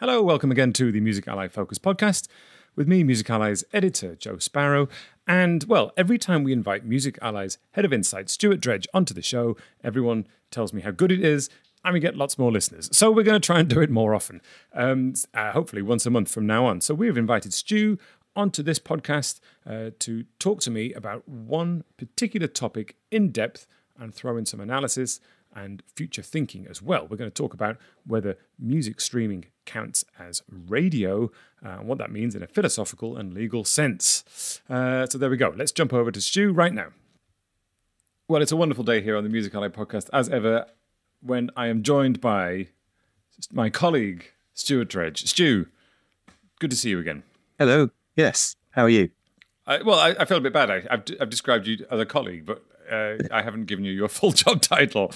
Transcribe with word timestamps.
Hello, 0.00 0.20
welcome 0.20 0.50
again 0.50 0.72
to 0.72 0.90
the 0.90 1.00
Music 1.00 1.28
Ally 1.28 1.46
Focus 1.46 1.78
podcast 1.78 2.26
with 2.74 2.88
me, 2.88 3.04
Music 3.04 3.30
Ally's 3.30 3.62
editor, 3.72 4.16
Joe 4.16 4.38
Sparrow. 4.38 4.88
And, 5.28 5.62
well, 5.68 5.92
every 5.96 6.18
time 6.18 6.42
we 6.42 6.52
invite 6.52 6.84
Music 6.84 7.20
Ally's 7.22 7.58
head 7.70 7.84
of 7.84 7.92
insight, 7.92 8.30
Stuart 8.30 8.58
Dredge, 8.58 8.88
onto 8.92 9.14
the 9.14 9.22
show, 9.22 9.56
everyone 9.84 10.26
tells 10.50 10.72
me 10.72 10.82
how 10.82 10.90
good 10.90 11.12
it 11.12 11.24
is 11.24 11.48
and 11.84 11.94
we 11.94 12.00
get 12.00 12.16
lots 12.16 12.36
more 12.36 12.50
listeners. 12.50 12.88
So 12.92 13.12
we're 13.12 13.22
going 13.22 13.40
to 13.40 13.46
try 13.46 13.60
and 13.60 13.68
do 13.68 13.80
it 13.80 13.90
more 13.90 14.12
often, 14.12 14.40
um, 14.72 15.14
uh, 15.32 15.52
hopefully 15.52 15.82
once 15.82 16.04
a 16.06 16.10
month 16.10 16.32
from 16.32 16.48
now 16.48 16.66
on. 16.66 16.80
So 16.80 16.94
we've 16.94 17.16
invited 17.16 17.54
Stu 17.54 17.96
onto 18.34 18.64
this 18.64 18.80
podcast 18.80 19.38
uh, 19.64 19.90
to 20.00 20.24
talk 20.40 20.60
to 20.62 20.70
me 20.72 20.92
about 20.94 21.28
one 21.28 21.84
particular 21.96 22.48
topic 22.48 22.96
in 23.12 23.30
depth 23.30 23.68
and 23.96 24.12
throw 24.12 24.36
in 24.36 24.46
some 24.46 24.60
analysis 24.60 25.20
and 25.54 25.82
future 25.94 26.22
thinking 26.22 26.66
as 26.68 26.80
well. 26.80 27.06
We're 27.08 27.16
going 27.16 27.30
to 27.30 27.34
talk 27.34 27.54
about 27.54 27.76
whether 28.06 28.36
music 28.58 29.00
streaming 29.00 29.46
counts 29.66 30.04
as 30.18 30.42
radio 30.48 31.30
uh, 31.64 31.78
and 31.78 31.88
what 31.88 31.98
that 31.98 32.10
means 32.10 32.34
in 32.34 32.42
a 32.42 32.46
philosophical 32.46 33.16
and 33.16 33.34
legal 33.34 33.64
sense. 33.64 34.60
Uh, 34.68 35.06
so 35.06 35.18
there 35.18 35.30
we 35.30 35.36
go. 35.36 35.52
Let's 35.56 35.72
jump 35.72 35.92
over 35.92 36.10
to 36.10 36.20
Stu 36.20 36.52
right 36.52 36.72
now. 36.72 36.88
Well, 38.28 38.42
it's 38.42 38.52
a 38.52 38.56
wonderful 38.56 38.84
day 38.84 39.00
here 39.00 39.16
on 39.16 39.24
the 39.24 39.30
Music 39.30 39.54
Ally 39.54 39.68
podcast, 39.68 40.08
as 40.12 40.28
ever, 40.28 40.66
when 41.20 41.50
I 41.56 41.66
am 41.66 41.82
joined 41.82 42.20
by 42.20 42.68
my 43.52 43.70
colleague, 43.70 44.30
Stuart 44.54 44.88
Dredge. 44.88 45.26
Stu, 45.26 45.66
good 46.60 46.70
to 46.70 46.76
see 46.76 46.90
you 46.90 47.00
again. 47.00 47.24
Hello. 47.58 47.90
Yes. 48.14 48.56
How 48.70 48.84
are 48.84 48.88
you? 48.88 49.10
I, 49.66 49.82
well, 49.82 49.98
I, 49.98 50.14
I, 50.18 50.24
feel 50.24 50.36
a 50.36 50.40
bit 50.40 50.52
bad. 50.52 50.70
I, 50.70 50.80
have 50.90 51.04
I've 51.20 51.30
described 51.30 51.66
you 51.66 51.84
as 51.90 52.00
a 52.00 52.06
colleague, 52.06 52.46
but 52.46 52.62
uh, 52.90 53.16
I 53.30 53.42
haven't 53.42 53.66
given 53.66 53.84
you 53.84 53.92
your 53.92 54.08
full 54.18 54.32
job 54.32 54.62
title. 54.62 55.12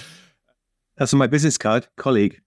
That's 0.96 1.12
on 1.12 1.18
my 1.18 1.26
business 1.26 1.58
card, 1.58 1.88
colleague. 1.96 2.40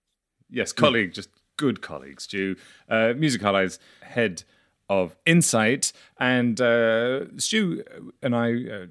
Yes, 0.49 0.71
colleague, 0.71 1.13
just 1.13 1.29
good 1.57 1.81
colleague, 1.81 2.21
Stu. 2.21 2.55
Uh, 2.87 3.13
Music 3.17 3.43
Ally's 3.43 3.79
head 4.01 4.43
of 4.89 5.17
Insight. 5.25 5.91
And 6.19 6.61
uh, 6.61 7.37
Stu 7.37 7.83
and 8.21 8.35
I, 8.35 8.53
uh, 8.53 8.85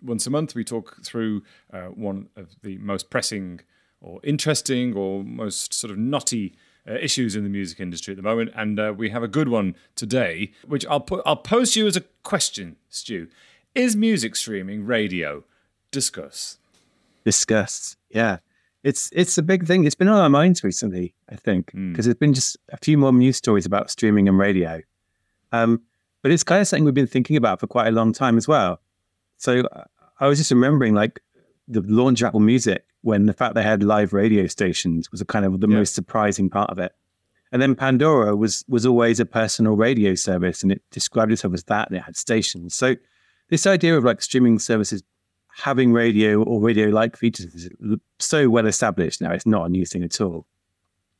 once 0.00 0.26
a 0.26 0.30
month, 0.30 0.54
we 0.54 0.64
talk 0.64 1.04
through 1.04 1.42
uh, 1.72 1.86
one 1.88 2.28
of 2.36 2.56
the 2.62 2.78
most 2.78 3.10
pressing 3.10 3.60
or 4.00 4.20
interesting 4.24 4.94
or 4.94 5.22
most 5.22 5.74
sort 5.74 5.90
of 5.90 5.98
knotty 5.98 6.56
uh, 6.88 6.94
issues 6.94 7.36
in 7.36 7.44
the 7.44 7.50
music 7.50 7.80
industry 7.80 8.12
at 8.12 8.16
the 8.16 8.22
moment. 8.22 8.50
And 8.56 8.80
uh, 8.80 8.94
we 8.96 9.10
have 9.10 9.22
a 9.22 9.28
good 9.28 9.48
one 9.48 9.76
today, 9.94 10.52
which 10.66 10.86
I'll 10.86 11.00
put. 11.00 11.22
I'll 11.26 11.36
pose 11.36 11.76
you 11.76 11.86
as 11.86 11.96
a 11.96 12.02
question, 12.22 12.76
Stu. 12.88 13.28
Is 13.74 13.94
music 13.94 14.36
streaming 14.36 14.86
radio? 14.86 15.44
Discuss. 15.90 16.58
Discuss. 17.24 17.96
Yeah 18.10 18.38
it's 18.84 19.10
it's 19.12 19.38
a 19.38 19.42
big 19.42 19.66
thing. 19.66 19.84
It's 19.84 19.94
been 19.94 20.08
on 20.08 20.18
our 20.18 20.28
minds 20.28 20.64
recently, 20.64 21.14
I 21.28 21.36
think, 21.36 21.66
because 21.66 21.76
hmm. 21.78 21.92
mm. 21.92 22.04
there's 22.04 22.14
been 22.16 22.34
just 22.34 22.56
a 22.70 22.76
few 22.76 22.98
more 22.98 23.12
news 23.12 23.36
stories 23.36 23.66
about 23.66 23.90
streaming 23.90 24.28
and 24.28 24.38
radio. 24.38 24.80
Um, 25.52 25.82
but 26.22 26.30
it's 26.30 26.44
kind 26.44 26.60
of 26.60 26.68
something 26.68 26.84
we've 26.84 26.94
been 26.94 27.06
thinking 27.06 27.36
about 27.36 27.60
for 27.60 27.66
quite 27.66 27.88
a 27.88 27.90
long 27.92 28.12
time 28.12 28.36
as 28.36 28.48
well. 28.48 28.80
So 29.38 29.68
I 30.20 30.28
was 30.28 30.38
just 30.38 30.50
remembering, 30.50 30.94
like 30.94 31.20
the 31.68 31.82
launch 31.82 32.22
of 32.22 32.28
Apple 32.28 32.40
Music, 32.40 32.84
when 33.02 33.26
the 33.26 33.32
fact 33.32 33.54
they 33.54 33.62
had 33.62 33.82
live 33.82 34.12
radio 34.12 34.46
stations 34.46 35.10
was 35.10 35.20
a 35.20 35.24
kind 35.24 35.44
of 35.44 35.60
the 35.60 35.68
yeah. 35.68 35.76
most 35.76 35.94
surprising 35.94 36.48
part 36.48 36.70
of 36.70 36.78
it. 36.78 36.92
And 37.50 37.60
then 37.60 37.74
Pandora 37.74 38.34
was 38.34 38.64
was 38.68 38.86
always 38.86 39.20
a 39.20 39.26
personal 39.26 39.76
radio 39.76 40.14
service, 40.14 40.62
and 40.62 40.72
it 40.72 40.82
described 40.90 41.32
itself 41.32 41.54
as 41.54 41.64
that, 41.64 41.88
and 41.88 41.98
it 41.98 42.02
had 42.02 42.16
stations. 42.16 42.74
So 42.74 42.96
this 43.48 43.66
idea 43.66 43.96
of 43.96 44.04
like 44.04 44.22
streaming 44.22 44.58
services 44.58 45.02
having 45.54 45.92
radio 45.92 46.42
or 46.42 46.60
radio 46.60 46.88
like 46.88 47.16
features 47.16 47.54
is 47.54 47.70
so 48.18 48.48
well 48.48 48.66
established 48.66 49.20
now. 49.20 49.32
It's 49.32 49.46
not 49.46 49.66
a 49.66 49.68
new 49.68 49.84
thing 49.84 50.02
at 50.02 50.20
all. 50.20 50.46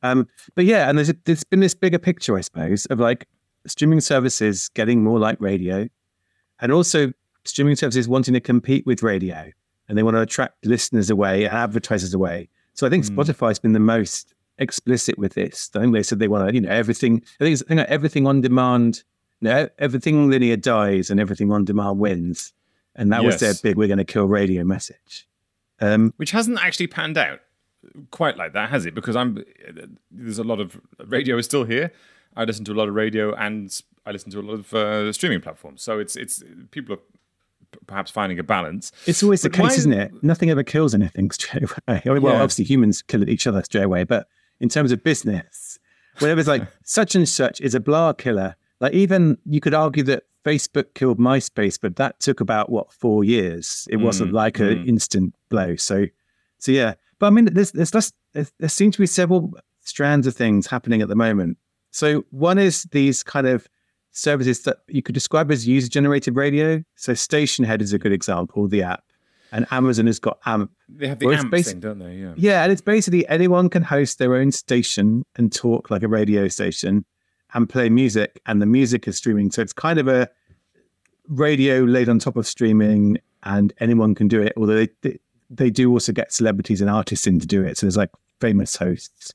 Um, 0.01 0.27
but 0.55 0.65
yeah, 0.65 0.89
and 0.89 0.97
there's, 0.97 1.09
a, 1.09 1.15
there's 1.25 1.43
been 1.43 1.61
this 1.61 1.73
bigger 1.73 1.99
picture, 1.99 2.37
I 2.37 2.41
suppose, 2.41 2.85
of 2.87 2.99
like 2.99 3.27
streaming 3.65 4.01
services 4.01 4.69
getting 4.69 5.03
more 5.03 5.19
like 5.19 5.39
radio 5.39 5.87
and 6.59 6.71
also 6.71 7.13
streaming 7.45 7.75
services 7.75 8.07
wanting 8.07 8.33
to 8.33 8.39
compete 8.39 8.85
with 8.85 9.03
radio 9.03 9.51
and 9.87 9.97
they 9.97 10.03
want 10.03 10.15
to 10.15 10.21
attract 10.21 10.65
listeners 10.65 11.09
away 11.09 11.45
and 11.45 11.53
advertisers 11.53 12.13
away. 12.13 12.49
So 12.73 12.87
I 12.87 12.89
think 12.89 13.05
mm. 13.05 13.15
Spotify's 13.15 13.59
been 13.59 13.73
the 13.73 13.79
most 13.79 14.33
explicit 14.57 15.17
with 15.17 15.33
this. 15.33 15.69
I 15.75 15.79
think 15.79 15.93
they 15.93 16.03
said 16.03 16.19
they 16.19 16.27
want 16.27 16.47
to, 16.47 16.53
you 16.53 16.61
know, 16.61 16.69
everything, 16.69 17.21
I 17.39 17.45
think, 17.45 17.53
it's, 17.53 17.63
I 17.63 17.75
think 17.75 17.81
everything 17.81 18.27
on 18.27 18.41
demand, 18.41 19.03
you 19.41 19.49
know, 19.49 19.69
everything 19.79 20.29
linear 20.29 20.57
dies 20.57 21.09
and 21.09 21.19
everything 21.19 21.51
on 21.51 21.65
demand 21.65 21.99
wins. 21.99 22.53
And 22.95 23.11
that 23.11 23.23
yes. 23.23 23.33
was 23.33 23.41
their 23.41 23.53
big, 23.61 23.77
we're 23.77 23.87
going 23.87 23.97
to 23.97 24.05
kill 24.05 24.25
radio 24.25 24.63
message. 24.63 25.27
Um, 25.79 26.13
Which 26.17 26.31
hasn't 26.31 26.59
actually 26.63 26.87
panned 26.87 27.17
out 27.17 27.39
quite 28.11 28.37
like 28.37 28.53
that, 28.53 28.69
has 28.69 28.85
it? 28.85 28.95
Because 28.95 29.15
I'm 29.15 29.43
there's 30.11 30.39
a 30.39 30.43
lot 30.43 30.59
of 30.59 30.79
radio 31.05 31.37
is 31.37 31.45
still 31.45 31.63
here. 31.63 31.91
I 32.35 32.45
listen 32.45 32.65
to 32.65 32.71
a 32.71 32.75
lot 32.75 32.87
of 32.87 32.95
radio 32.95 33.35
and 33.35 33.81
I 34.05 34.11
listen 34.11 34.31
to 34.31 34.39
a 34.39 34.41
lot 34.41 34.53
of 34.53 34.73
uh, 34.73 35.13
streaming 35.13 35.41
platforms. 35.41 35.81
So 35.81 35.99
it's 35.99 36.15
it's 36.15 36.43
people 36.71 36.95
are 36.95 36.99
perhaps 37.87 38.11
finding 38.11 38.39
a 38.39 38.43
balance. 38.43 38.91
It's 39.05 39.23
always 39.23 39.41
but 39.41 39.53
the 39.53 39.61
case, 39.61 39.77
isn't 39.79 39.93
it? 39.93 40.11
Nothing 40.23 40.49
ever 40.49 40.63
kills 40.63 40.93
anything 40.93 41.31
straight 41.31 41.63
away. 41.63 42.01
well, 42.05 42.21
yeah. 42.21 42.31
obviously 42.33 42.65
humans 42.65 43.01
kill 43.01 43.27
each 43.27 43.47
other 43.47 43.63
straight 43.63 43.83
away, 43.83 44.03
but 44.03 44.27
in 44.59 44.69
terms 44.69 44.91
of 44.91 45.03
business, 45.03 45.79
whenever 46.19 46.39
it's 46.39 46.49
like 46.49 46.67
such 46.83 47.15
and 47.15 47.27
such 47.27 47.61
is 47.61 47.75
a 47.75 47.79
blah 47.79 48.13
killer, 48.13 48.55
like 48.83 48.93
even 48.93 49.37
you 49.45 49.61
could 49.61 49.73
argue 49.73 50.03
that 50.03 50.23
Facebook 50.43 50.93
killed 50.93 51.17
MySpace, 51.17 51.79
but 51.81 51.95
that 51.95 52.19
took 52.19 52.41
about 52.41 52.69
what 52.69 52.91
four 52.91 53.23
years. 53.23 53.87
It 53.89 53.95
mm, 53.95 54.03
wasn't 54.03 54.33
like 54.33 54.55
mm. 54.55 54.73
an 54.73 54.85
instant 54.85 55.33
blow. 55.47 55.77
So, 55.77 56.07
so 56.57 56.73
yeah. 56.73 56.95
But 57.17 57.27
I 57.27 57.29
mean, 57.29 57.45
there's 57.45 57.71
there's 57.71 57.95
less. 57.95 58.11
There 58.33 58.67
seem 58.67 58.91
to 58.91 58.99
be 58.99 59.07
several 59.07 59.53
strands 59.79 60.27
of 60.27 60.35
things 60.35 60.67
happening 60.67 61.01
at 61.01 61.07
the 61.07 61.15
moment. 61.15 61.57
So 61.91 62.25
one 62.31 62.59
is 62.59 62.83
these 62.91 63.23
kind 63.23 63.47
of 63.47 63.69
services 64.11 64.63
that 64.63 64.79
you 64.89 65.01
could 65.01 65.15
describe 65.15 65.49
as 65.49 65.65
user 65.65 65.87
generated 65.87 66.35
radio. 66.35 66.83
So 66.95 67.13
Stationhead 67.13 67.81
is 67.81 67.93
a 67.93 67.97
good 67.97 68.11
example, 68.11 68.67
the 68.67 68.83
app. 68.83 69.05
And 69.53 69.65
Amazon 69.71 70.07
has 70.07 70.19
got 70.19 70.39
AMP. 70.45 70.71
They 70.89 71.07
have 71.07 71.19
the 71.19 71.29
AMP 71.29 71.55
thing, 71.63 71.79
don't 71.79 71.99
they? 71.99 72.15
Yeah. 72.15 72.33
Yeah, 72.35 72.63
and 72.63 72.71
it's 72.71 72.81
basically 72.81 73.25
anyone 73.29 73.69
can 73.69 73.83
host 73.83 74.17
their 74.17 74.35
own 74.35 74.51
station 74.51 75.23
and 75.37 75.53
talk 75.53 75.89
like 75.89 76.03
a 76.03 76.07
radio 76.07 76.47
station 76.47 77.05
and 77.53 77.69
play 77.69 77.89
music, 77.89 78.41
and 78.45 78.61
the 78.61 78.65
music 78.65 79.07
is 79.07 79.17
streaming. 79.17 79.51
So 79.51 79.61
it's 79.61 79.73
kind 79.73 79.99
of 79.99 80.07
a 80.07 80.29
radio 81.27 81.81
laid 81.83 82.09
on 82.09 82.19
top 82.19 82.35
of 82.35 82.47
streaming, 82.47 83.19
and 83.43 83.73
anyone 83.79 84.15
can 84.15 84.27
do 84.27 84.41
it. 84.41 84.53
Although 84.57 84.75
they, 84.75 84.89
they, 85.01 85.19
they 85.49 85.69
do 85.69 85.91
also 85.91 86.11
get 86.11 86.33
celebrities 86.33 86.81
and 86.81 86.89
artists 86.89 87.27
in 87.27 87.39
to 87.39 87.47
do 87.47 87.63
it. 87.63 87.77
So 87.77 87.85
there's 87.85 87.97
like 87.97 88.11
famous 88.39 88.75
hosts. 88.75 89.33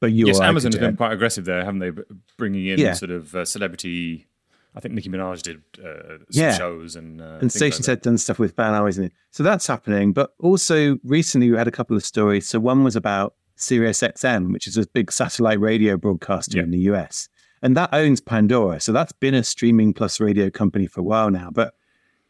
But 0.00 0.12
you 0.12 0.26
yes, 0.26 0.40
Amazon 0.40 0.72
has 0.72 0.80
been 0.80 0.96
quite 0.96 1.12
aggressive 1.12 1.44
there, 1.44 1.64
haven't 1.64 1.80
they? 1.80 1.90
Bringing 2.36 2.66
in 2.66 2.78
yeah. 2.78 2.92
sort 2.92 3.10
of 3.10 3.34
uh, 3.34 3.44
celebrity. 3.44 4.26
I 4.74 4.80
think 4.80 4.94
Nicki 4.94 5.08
Minaj 5.08 5.42
did 5.42 5.62
uh, 5.84 6.18
yeah. 6.30 6.56
shows 6.56 6.94
and 6.94 7.20
uh, 7.20 7.38
and 7.40 7.50
Station 7.50 7.84
like 7.88 8.02
done 8.02 8.16
stuff 8.16 8.38
with 8.38 8.54
Van 8.54 8.74
Always. 8.74 9.00
So 9.32 9.42
that's 9.42 9.66
happening. 9.66 10.12
But 10.12 10.34
also 10.38 10.98
recently 11.02 11.50
we 11.50 11.56
had 11.56 11.66
a 11.66 11.72
couple 11.72 11.96
of 11.96 12.04
stories. 12.04 12.48
So 12.48 12.60
one 12.60 12.84
was 12.84 12.94
about 12.94 13.34
Sirius 13.56 14.00
XM, 14.00 14.52
which 14.52 14.68
is 14.68 14.76
a 14.76 14.86
big 14.86 15.10
satellite 15.10 15.58
radio 15.58 15.96
broadcaster 15.96 16.58
yeah. 16.58 16.62
in 16.62 16.70
the 16.70 16.78
US 16.92 17.28
and 17.62 17.76
that 17.76 17.90
owns 17.92 18.20
Pandora. 18.20 18.80
So 18.80 18.92
that's 18.92 19.12
been 19.12 19.34
a 19.34 19.44
streaming 19.44 19.92
plus 19.92 20.20
radio 20.20 20.50
company 20.50 20.86
for 20.86 21.00
a 21.00 21.04
while 21.04 21.30
now, 21.30 21.50
but 21.52 21.74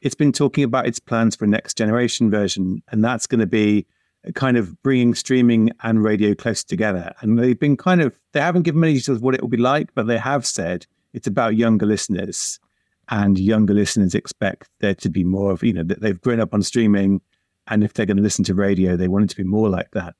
it's 0.00 0.14
been 0.14 0.32
talking 0.32 0.64
about 0.64 0.86
its 0.86 0.98
plans 0.98 1.34
for 1.36 1.44
a 1.44 1.48
next 1.48 1.76
generation 1.76 2.30
version, 2.30 2.82
and 2.88 3.04
that's 3.04 3.26
going 3.26 3.40
to 3.40 3.46
be 3.46 3.86
kind 4.34 4.56
of 4.56 4.80
bringing 4.82 5.14
streaming 5.14 5.70
and 5.82 6.02
radio 6.02 6.34
close 6.34 6.64
together. 6.64 7.12
And 7.20 7.38
they've 7.38 7.58
been 7.58 7.76
kind 7.76 8.00
of 8.00 8.18
they 8.32 8.40
haven't 8.40 8.62
given 8.62 8.80
many 8.80 8.94
details 8.94 9.18
of 9.18 9.22
what 9.22 9.34
it 9.34 9.40
will 9.40 9.48
be 9.48 9.56
like, 9.56 9.94
but 9.94 10.06
they 10.06 10.18
have 10.18 10.46
said 10.46 10.86
it's 11.12 11.26
about 11.26 11.56
younger 11.56 11.86
listeners, 11.86 12.60
and 13.08 13.38
younger 13.38 13.74
listeners 13.74 14.14
expect 14.14 14.68
there 14.80 14.94
to 14.94 15.08
be 15.08 15.24
more 15.24 15.52
of 15.52 15.62
you 15.62 15.72
know 15.72 15.82
they've 15.82 16.20
grown 16.20 16.40
up 16.40 16.54
on 16.54 16.62
streaming, 16.62 17.20
and 17.66 17.82
if 17.82 17.94
they're 17.94 18.06
going 18.06 18.16
to 18.16 18.22
listen 18.22 18.44
to 18.44 18.54
radio, 18.54 18.96
they 18.96 19.08
want 19.08 19.24
it 19.24 19.30
to 19.30 19.36
be 19.36 19.44
more 19.44 19.68
like 19.68 19.90
that. 19.92 20.14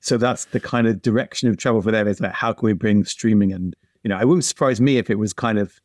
So 0.00 0.16
that's 0.16 0.46
the 0.46 0.60
kind 0.60 0.86
of 0.86 1.02
direction 1.02 1.48
of 1.48 1.56
travel 1.56 1.82
for 1.82 1.90
them. 1.90 2.08
Is 2.08 2.20
like 2.20 2.32
how 2.32 2.52
can 2.52 2.66
we 2.66 2.72
bring 2.72 3.04
streaming 3.04 3.52
and 3.52 3.76
you 4.08 4.14
know, 4.14 4.20
it 4.20 4.24
wouldn't 4.24 4.44
surprise 4.44 4.80
me 4.80 4.96
if 4.96 5.10
it 5.10 5.16
was 5.16 5.34
kind 5.34 5.58
of 5.58 5.82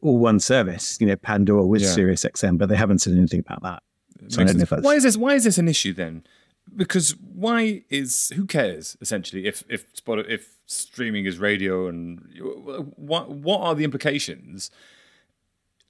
all 0.00 0.18
one 0.18 0.38
service, 0.38 0.96
you 1.00 1.08
know, 1.08 1.16
Pandora 1.16 1.66
with 1.66 1.82
yeah. 1.82 1.88
Sirius 1.88 2.24
XM, 2.24 2.56
but 2.56 2.68
they 2.68 2.76
haven't 2.76 3.00
said 3.00 3.14
anything 3.14 3.40
about 3.40 3.62
that. 3.62 3.82
So 4.28 4.44
why 4.80 4.94
is 4.94 5.02
this 5.02 5.16
why 5.16 5.34
is 5.34 5.42
this 5.42 5.58
an 5.58 5.66
issue 5.66 5.92
then? 5.92 6.22
Because 6.76 7.16
why 7.16 7.82
is 7.90 8.32
who 8.36 8.46
cares 8.46 8.96
essentially 9.00 9.46
if 9.46 9.64
if 9.68 9.86
if 10.06 10.54
streaming 10.66 11.26
is 11.26 11.38
radio 11.38 11.88
and 11.88 12.22
what 12.96 13.30
what 13.30 13.60
are 13.60 13.74
the 13.74 13.82
implications? 13.82 14.70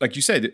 Like 0.00 0.16
you 0.16 0.22
said, 0.22 0.50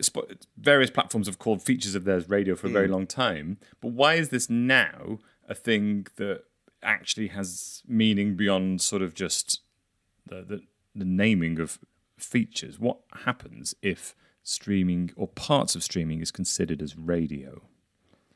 various 0.57 0.91
platforms 0.91 1.27
have 1.27 1.39
called 1.39 1.61
features 1.61 1.95
of 1.95 2.03
theirs 2.03 2.29
radio 2.29 2.55
for 2.55 2.67
a 2.67 2.69
very 2.71 2.87
mm. 2.87 2.91
long 2.91 3.07
time, 3.07 3.57
but 3.79 3.93
why 3.93 4.15
is 4.15 4.29
this 4.29 4.49
now 4.49 5.19
a 5.47 5.55
thing 5.55 6.07
that 6.17 6.43
actually 6.83 7.27
has 7.29 7.83
meaning 7.87 8.35
beyond 8.35 8.81
sort 8.81 9.01
of 9.01 9.13
just 9.13 9.61
the, 10.27 10.41
the 10.43 10.61
the 10.95 11.05
naming 11.05 11.59
of 11.59 11.79
features. 12.17 12.79
What 12.79 12.99
happens 13.25 13.73
if 13.81 14.15
streaming 14.43 15.11
or 15.15 15.27
parts 15.27 15.75
of 15.75 15.83
streaming 15.83 16.21
is 16.21 16.31
considered 16.31 16.81
as 16.81 16.97
radio? 16.97 17.61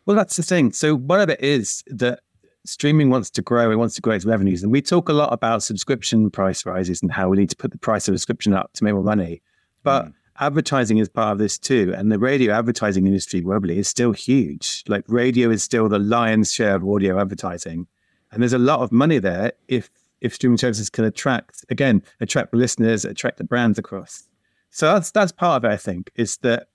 Well, 0.06 0.16
that's 0.16 0.36
the 0.36 0.44
thing. 0.44 0.72
So 0.72 0.96
one 0.96 1.19
of 1.19 1.30
it 1.30 1.42
is 1.42 1.84
that 1.88 2.22
streaming 2.66 3.10
wants 3.10 3.30
to 3.31 3.42
grow, 3.42 3.72
it 3.72 3.75
wants 3.75 3.96
to 3.96 4.02
grow 4.02 4.16
its 4.16 4.25
revenues. 4.25 4.63
And 4.63 4.72
we 4.72 4.81
talk 4.81 5.10
a 5.10 5.13
lot 5.13 5.34
about 5.34 5.63
subscription 5.63 6.30
price 6.30 6.66
rises 6.66 7.02
and 7.02 7.12
how 7.12 7.30
we 7.30 7.38
need 7.38 7.50
to 7.50 7.56
put 7.56 7.72
the 7.72 7.78
price 7.78 8.07
of 8.07 8.13
a 8.13 8.18
subscription 8.18 8.54
up 8.54 8.74
to 8.74 8.84
make 8.84 8.94
more 8.94 9.04
money. 9.04 9.42
But 9.84 10.07
mm. 10.07 10.13
advertising 10.40 10.98
is 10.98 11.10
part 11.10 11.31
of 11.31 11.38
this 11.38 11.57
too. 11.57 11.94
And 11.96 12.12
the 12.12 12.19
radio 12.19 12.54
advertising 12.54 13.07
industry 13.07 13.42
globally 13.42 13.78
is 13.78 13.88
still 13.88 14.12
huge. 14.12 14.84
Like 14.88 15.06
radio 15.07 15.50
is 15.50 15.63
still 15.63 15.90
the 15.90 16.00
lion's 16.00 16.52
share 16.52 16.75
of 16.75 16.88
audio 16.88 17.19
advertising. 17.19 17.88
And 18.31 18.42
there's 18.42 18.54
a 18.54 18.60
lot 18.60 18.81
of 18.81 18.92
money 18.92 19.19
there 19.19 19.54
if 19.68 19.90
if 20.25 20.33
streaming 20.33 20.57
services 20.57 20.89
can 20.89 21.06
attract, 21.06 21.63
again, 21.69 22.01
attract 22.19 22.54
listeners, 22.54 23.06
attract 23.06 23.38
the 23.38 23.44
brands 23.44 23.77
across. 23.77 24.27
So 24.72 24.94
that's 24.94 25.12
that's 25.12 25.31
part 25.31 25.63
of 25.63 25.69
it, 25.69 25.74
I 25.74 25.77
think, 25.77 26.12
is 26.16 26.38
that 26.38 26.68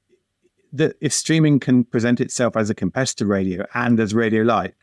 that 0.73 0.97
if 1.01 1.13
streaming 1.13 1.59
can 1.59 1.85
present 1.85 2.21
itself 2.21 2.57
as 2.57 2.71
a 2.71 2.75
competitor 2.75 3.27
radio 3.27 3.67
and 3.75 3.99
as 3.99 4.15
radio 4.15 4.43
like, 4.43 4.77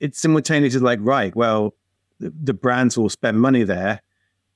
it's 0.00 0.18
simultaneously 0.18 0.80
like, 0.80 0.98
right, 1.00 1.34
well, 1.36 1.74
the, 2.18 2.52
brands 2.52 2.98
will 2.98 3.08
spend 3.08 3.40
money 3.40 3.62
there. 3.62 4.00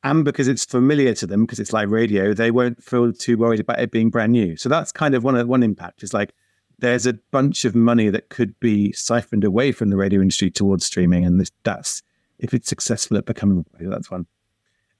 And 0.02 0.24
because 0.24 0.48
it's 0.48 0.64
familiar 0.64 1.14
to 1.14 1.26
them, 1.26 1.44
because 1.44 1.60
it's 1.60 1.72
like 1.72 1.88
radio, 1.88 2.34
they 2.34 2.50
won't 2.50 2.82
feel 2.82 3.12
too 3.12 3.36
worried 3.36 3.60
about 3.60 3.80
it 3.80 3.90
being 3.92 4.10
brand 4.10 4.32
new. 4.32 4.56
So 4.56 4.68
that's 4.68 4.90
kind 4.92 5.14
of 5.14 5.22
one 5.22 5.36
of 5.36 5.46
one 5.46 5.62
impact. 5.62 6.02
Is 6.02 6.12
like 6.14 6.32
there's 6.78 7.06
a 7.06 7.14
bunch 7.30 7.64
of 7.64 7.74
money 7.74 8.08
that 8.08 8.30
could 8.30 8.58
be 8.60 8.92
siphoned 8.92 9.44
away 9.44 9.72
from 9.72 9.90
the 9.90 9.96
radio 9.96 10.20
industry 10.20 10.50
towards 10.50 10.86
streaming, 10.86 11.24
and 11.24 11.38
this, 11.38 11.52
that's 11.64 12.02
if 12.40 12.54
it's 12.54 12.68
successful 12.68 13.16
at 13.16 13.26
becoming 13.26 13.64
that's 13.78 14.10
one. 14.10 14.26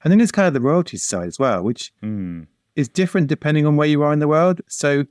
And 0.02 0.10
then 0.10 0.18
there's 0.18 0.32
kind 0.32 0.46
of 0.46 0.54
the 0.54 0.60
royalties 0.60 1.02
side 1.02 1.26
as 1.26 1.38
well, 1.38 1.62
which 1.62 1.92
mm. 2.02 2.46
is 2.76 2.88
different 2.88 3.26
depending 3.26 3.66
on 3.66 3.76
where 3.76 3.88
you 3.88 4.02
are 4.02 4.12
in 4.12 4.18
the 4.18 4.28
world. 4.28 4.60
So 4.68 5.04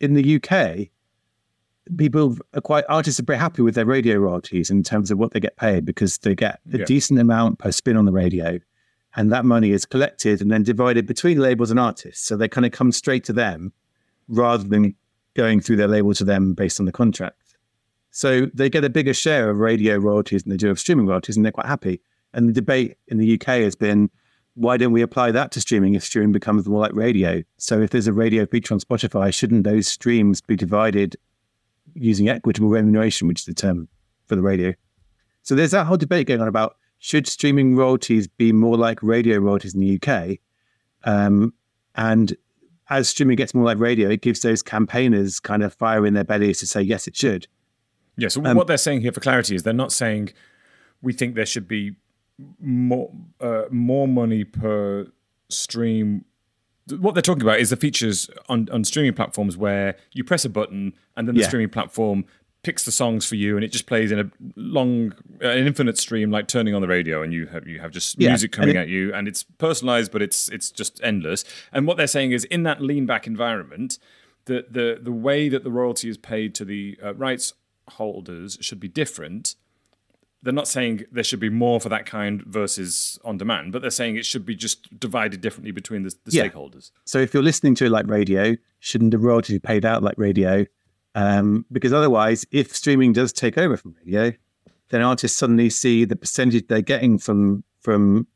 in 0.00 0.14
the 0.14 0.36
UK, 0.36 0.88
people 1.96 2.36
are 2.54 2.60
quite 2.60 2.84
artists 2.88 3.18
are 3.20 3.24
very 3.24 3.38
happy 3.38 3.62
with 3.62 3.74
their 3.74 3.86
radio 3.86 4.16
royalties 4.18 4.70
in 4.70 4.82
terms 4.82 5.10
of 5.10 5.18
what 5.18 5.32
they 5.32 5.40
get 5.40 5.56
paid 5.56 5.84
because 5.84 6.18
they 6.18 6.34
get 6.34 6.60
a 6.72 6.78
yeah. 6.78 6.84
decent 6.84 7.18
amount 7.18 7.58
per 7.58 7.72
spin 7.72 7.96
on 7.96 8.04
the 8.04 8.12
radio, 8.12 8.58
and 9.16 9.32
that 9.32 9.44
money 9.44 9.70
is 9.70 9.84
collected 9.84 10.40
and 10.40 10.50
then 10.50 10.62
divided 10.62 11.06
between 11.06 11.38
labels 11.38 11.70
and 11.70 11.80
artists. 11.80 12.26
So 12.26 12.36
they 12.36 12.48
kind 12.48 12.66
of 12.66 12.72
come 12.72 12.92
straight 12.92 13.24
to 13.24 13.32
them 13.32 13.72
rather 14.28 14.64
than 14.64 14.94
going 15.34 15.60
through 15.60 15.76
their 15.76 15.88
label 15.88 16.14
to 16.14 16.24
them 16.24 16.54
based 16.54 16.80
on 16.80 16.86
the 16.86 16.92
contract. 16.92 17.45
So 18.16 18.46
they 18.54 18.70
get 18.70 18.82
a 18.82 18.88
bigger 18.88 19.12
share 19.12 19.50
of 19.50 19.58
radio 19.58 19.98
royalties 19.98 20.42
than 20.42 20.50
they 20.50 20.56
do 20.56 20.70
of 20.70 20.80
streaming 20.80 21.06
royalties, 21.06 21.36
and 21.36 21.44
they're 21.44 21.52
quite 21.52 21.66
happy. 21.66 22.00
And 22.32 22.48
the 22.48 22.52
debate 22.54 22.96
in 23.08 23.18
the 23.18 23.34
UK 23.34 23.60
has 23.60 23.76
been 23.76 24.08
why 24.54 24.78
don't 24.78 24.92
we 24.92 25.02
apply 25.02 25.32
that 25.32 25.52
to 25.52 25.60
streaming 25.60 25.92
if 25.92 26.02
streaming 26.02 26.32
becomes 26.32 26.66
more 26.66 26.80
like 26.80 26.94
radio? 26.94 27.42
So 27.58 27.82
if 27.82 27.90
there's 27.90 28.06
a 28.06 28.14
radio 28.14 28.46
feature 28.46 28.72
on 28.72 28.80
Spotify, 28.80 29.34
shouldn't 29.34 29.64
those 29.64 29.86
streams 29.86 30.40
be 30.40 30.56
divided 30.56 31.16
using 31.92 32.30
equitable 32.30 32.70
remuneration, 32.70 33.28
which 33.28 33.40
is 33.40 33.44
the 33.44 33.52
term 33.52 33.86
for 34.24 34.34
the 34.34 34.40
radio? 34.40 34.72
So 35.42 35.54
there's 35.54 35.72
that 35.72 35.84
whole 35.84 35.98
debate 35.98 36.26
going 36.26 36.40
on 36.40 36.48
about 36.48 36.78
should 36.98 37.26
streaming 37.26 37.76
royalties 37.76 38.28
be 38.28 38.50
more 38.50 38.78
like 38.78 39.02
radio 39.02 39.36
royalties 39.36 39.74
in 39.74 39.80
the 39.80 40.00
UK? 40.02 40.38
Um, 41.04 41.52
and 41.96 42.34
as 42.88 43.10
streaming 43.10 43.36
gets 43.36 43.52
more 43.52 43.66
like 43.66 43.78
radio, 43.78 44.08
it 44.08 44.22
gives 44.22 44.40
those 44.40 44.62
campaigners 44.62 45.38
kind 45.38 45.62
of 45.62 45.74
fire 45.74 46.06
in 46.06 46.14
their 46.14 46.24
bellies 46.24 46.60
to 46.60 46.66
say, 46.66 46.80
yes, 46.80 47.06
it 47.06 47.14
should. 47.14 47.46
Yeah. 48.16 48.28
So 48.28 48.44
um, 48.44 48.56
what 48.56 48.66
they're 48.66 48.78
saying 48.78 49.02
here 49.02 49.12
for 49.12 49.20
clarity 49.20 49.54
is 49.54 49.62
they're 49.62 49.72
not 49.72 49.92
saying 49.92 50.32
we 51.02 51.12
think 51.12 51.34
there 51.34 51.46
should 51.46 51.68
be 51.68 51.96
more 52.60 53.10
uh, 53.40 53.64
more 53.70 54.08
money 54.08 54.44
per 54.44 55.06
stream. 55.48 56.24
What 56.88 57.14
they're 57.14 57.22
talking 57.22 57.42
about 57.42 57.58
is 57.58 57.70
the 57.70 57.76
features 57.76 58.30
on, 58.48 58.68
on 58.70 58.84
streaming 58.84 59.12
platforms 59.12 59.56
where 59.56 59.96
you 60.12 60.22
press 60.22 60.44
a 60.44 60.48
button 60.48 60.92
and 61.16 61.26
then 61.26 61.34
the 61.34 61.40
yeah. 61.40 61.48
streaming 61.48 61.68
platform 61.68 62.24
picks 62.62 62.84
the 62.84 62.92
songs 62.92 63.24
for 63.24 63.36
you 63.36 63.56
and 63.56 63.64
it 63.64 63.68
just 63.68 63.86
plays 63.86 64.10
in 64.10 64.18
a 64.18 64.30
long 64.56 65.12
uh, 65.42 65.48
an 65.48 65.66
infinite 65.66 65.96
stream 65.96 66.32
like 66.32 66.48
turning 66.48 66.74
on 66.74 66.82
the 66.82 66.88
radio 66.88 67.22
and 67.22 67.32
you 67.32 67.46
have 67.46 67.66
you 67.66 67.78
have 67.78 67.92
just 67.92 68.20
yeah. 68.20 68.28
music 68.30 68.50
coming 68.50 68.74
it, 68.74 68.76
at 68.76 68.88
you 68.88 69.14
and 69.14 69.28
it's 69.28 69.44
personalized 69.44 70.10
but 70.10 70.20
it's 70.20 70.48
it's 70.48 70.72
just 70.72 71.00
endless 71.04 71.44
and 71.72 71.86
what 71.86 71.96
they're 71.96 72.08
saying 72.08 72.32
is 72.32 72.44
in 72.46 72.64
that 72.64 72.80
lean 72.80 73.06
back 73.06 73.24
environment 73.24 74.00
the 74.46 74.66
the 74.68 74.98
the 75.00 75.12
way 75.12 75.48
that 75.48 75.62
the 75.62 75.70
royalty 75.70 76.08
is 76.08 76.16
paid 76.16 76.56
to 76.56 76.64
the 76.64 76.98
uh, 77.04 77.14
rights 77.14 77.52
holders 77.88 78.58
should 78.60 78.80
be 78.80 78.88
different 78.88 79.54
they're 80.46 80.52
not 80.52 80.68
saying 80.68 81.04
there 81.10 81.24
should 81.24 81.40
be 81.40 81.48
more 81.48 81.80
for 81.80 81.88
that 81.88 82.06
kind 82.06 82.40
versus 82.44 83.18
on 83.24 83.36
demand, 83.36 83.72
but 83.72 83.82
they're 83.82 83.90
saying 83.90 84.16
it 84.16 84.24
should 84.24 84.46
be 84.46 84.54
just 84.54 84.98
divided 85.00 85.40
differently 85.40 85.72
between 85.72 86.04
the, 86.04 86.14
the 86.24 86.30
yeah. 86.30 86.46
stakeholders. 86.46 86.92
So 87.04 87.18
if 87.18 87.34
you're 87.34 87.42
listening 87.42 87.74
to 87.76 87.86
it 87.86 87.90
like 87.90 88.06
radio, 88.06 88.54
shouldn't 88.78 89.10
the 89.10 89.18
royalty 89.18 89.54
be 89.54 89.58
paid 89.58 89.84
out 89.84 90.04
like 90.04 90.14
radio? 90.16 90.64
Um, 91.16 91.64
because 91.72 91.92
otherwise, 91.92 92.46
if 92.52 92.76
streaming 92.76 93.12
does 93.12 93.32
take 93.32 93.58
over 93.58 93.76
from 93.76 93.96
radio, 94.04 94.32
then 94.90 95.02
artists 95.02 95.36
suddenly 95.36 95.68
see 95.68 96.04
the 96.04 96.14
percentage 96.14 96.68
they're 96.68 96.80
getting 96.80 97.18
from 97.18 97.64
from 97.80 98.28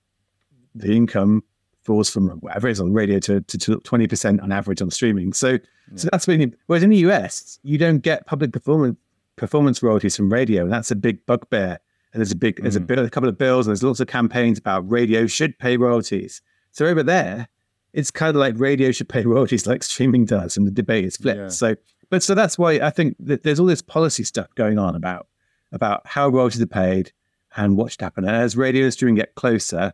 the 0.74 0.92
income 0.92 1.44
falls 1.82 2.10
from 2.10 2.28
whatever 2.40 2.66
it 2.68 2.72
is 2.72 2.80
on 2.80 2.92
radio 2.92 3.18
to, 3.18 3.40
to, 3.40 3.58
to 3.58 3.76
20% 3.78 4.42
on 4.42 4.52
average 4.52 4.82
on 4.82 4.90
streaming. 4.90 5.32
So, 5.32 5.52
yeah. 5.52 5.58
so 5.96 6.08
that's 6.12 6.28
really, 6.28 6.52
whereas 6.66 6.82
in 6.82 6.90
the 6.90 6.98
US, 6.98 7.58
you 7.62 7.78
don't 7.78 7.98
get 7.98 8.26
public 8.26 8.52
performance 8.52 8.96
performance 9.40 9.82
royalties 9.82 10.16
from 10.16 10.32
radio. 10.32 10.62
And 10.62 10.72
that's 10.72 10.90
a 10.90 10.96
big 10.96 11.24
bugbear 11.26 11.80
and 12.12 12.20
there's 12.20 12.32
a 12.32 12.36
big, 12.36 12.60
there's 12.60 12.76
a, 12.76 12.80
mm. 12.80 12.86
bill, 12.86 13.04
a 13.04 13.10
couple 13.10 13.28
of 13.28 13.38
bills, 13.38 13.66
and 13.66 13.70
there's 13.70 13.82
lots 13.82 14.00
of 14.00 14.08
campaigns 14.08 14.58
about 14.58 14.88
radio 14.90 15.26
should 15.26 15.58
pay 15.58 15.76
royalties. 15.76 16.42
So 16.72 16.86
over 16.86 17.02
there, 17.02 17.48
it's 17.92 18.10
kind 18.10 18.30
of 18.30 18.36
like 18.36 18.54
radio 18.58 18.90
should 18.90 19.08
pay 19.08 19.24
royalties 19.24 19.66
like 19.66 19.82
streaming 19.82 20.24
does, 20.24 20.56
and 20.56 20.66
the 20.66 20.72
debate 20.72 21.04
is 21.04 21.16
flipped. 21.16 21.38
Yeah. 21.38 21.48
So, 21.48 21.76
but 22.08 22.22
so 22.22 22.34
that's 22.34 22.58
why 22.58 22.72
I 22.80 22.90
think 22.90 23.16
that 23.20 23.44
there's 23.44 23.60
all 23.60 23.66
this 23.66 23.82
policy 23.82 24.24
stuff 24.24 24.48
going 24.54 24.78
on 24.78 24.96
about 24.96 25.28
about 25.72 26.04
how 26.04 26.28
royalties 26.28 26.60
are 26.60 26.66
paid 26.66 27.12
and 27.56 27.76
what 27.76 27.92
should 27.92 28.00
happen. 28.00 28.24
And 28.24 28.34
as 28.34 28.56
radio 28.56 28.84
and 28.84 28.92
streaming 28.92 29.14
get 29.14 29.36
closer, 29.36 29.92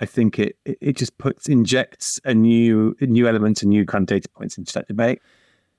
I 0.00 0.06
think 0.06 0.40
it, 0.40 0.56
it, 0.64 0.96
just 0.96 1.16
puts 1.18 1.48
injects 1.48 2.18
a 2.24 2.34
new 2.34 2.96
a 3.00 3.06
new 3.06 3.28
element 3.28 3.62
and 3.62 3.70
new 3.70 3.86
kind 3.86 4.02
of 4.02 4.06
data 4.06 4.28
points 4.30 4.58
into 4.58 4.72
that 4.72 4.88
debate. 4.88 5.22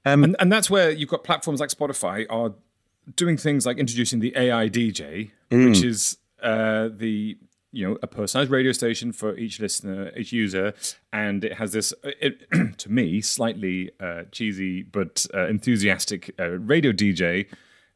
Um, 0.05 0.23
and, 0.23 0.37
and 0.39 0.51
that's 0.51 0.69
where 0.69 0.91
you've 0.91 1.09
got 1.09 1.25
platforms 1.25 1.59
like 1.59 1.69
Spotify 1.69 2.25
are 2.29 2.53
doing 3.15 3.37
things 3.37 3.65
like 3.65 3.77
introducing 3.77 4.19
the 4.19 4.33
AI 4.35 4.69
DJ, 4.69 5.31
mm. 5.51 5.69
which 5.69 5.83
is 5.83 6.17
uh, 6.41 6.89
the 6.91 7.37
you 7.71 7.87
know 7.87 7.97
a 8.03 8.07
personalized 8.07 8.51
radio 8.51 8.71
station 8.71 9.11
for 9.11 9.35
each 9.37 9.59
listener, 9.59 10.11
each 10.15 10.31
user, 10.31 10.73
and 11.11 11.43
it 11.43 11.53
has 11.53 11.71
this, 11.71 11.93
uh, 12.03 12.11
it, 12.21 12.45
to 12.77 12.91
me, 12.91 13.19
slightly 13.21 13.91
uh, 13.99 14.23
cheesy 14.31 14.83
but 14.83 15.25
uh, 15.33 15.47
enthusiastic 15.47 16.33
uh, 16.39 16.49
radio 16.49 16.91
DJ 16.91 17.47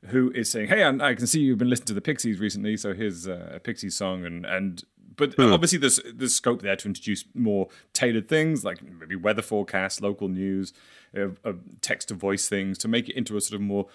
who 0.07 0.31
is 0.31 0.49
saying, 0.49 0.67
"Hey, 0.67 0.83
I, 0.83 0.89
I, 0.89 1.15
can 1.15 1.27
see 1.27 1.41
you've 1.41 1.57
been 1.57 1.69
listening 1.69 1.87
to 1.87 1.93
the 1.93 2.01
Pixies 2.01 2.39
recently, 2.39 2.77
so 2.77 2.93
here's 2.93 3.27
uh, 3.27 3.53
a 3.55 3.59
Pixies 3.59 3.95
song," 3.95 4.25
and 4.25 4.45
and 4.45 4.83
but 5.15 5.33
hmm. 5.33 5.53
obviously 5.53 5.77
there's 5.77 5.99
there's 6.13 6.35
scope 6.35 6.61
there 6.61 6.75
to 6.75 6.87
introduce 6.87 7.25
more 7.33 7.67
tailored 7.93 8.27
things 8.27 8.63
like 8.63 8.81
maybe 8.83 9.15
weather 9.15 9.41
forecasts, 9.41 10.01
local 10.01 10.27
news, 10.27 10.73
uh, 11.15 11.53
text 11.81 12.07
to 12.09 12.13
voice 12.13 12.47
things 12.47 12.77
to 12.79 12.87
make 12.87 13.09
it 13.09 13.17
into 13.17 13.35
a 13.37 13.41
sort 13.41 13.55
of 13.55 13.61
more 13.61 13.87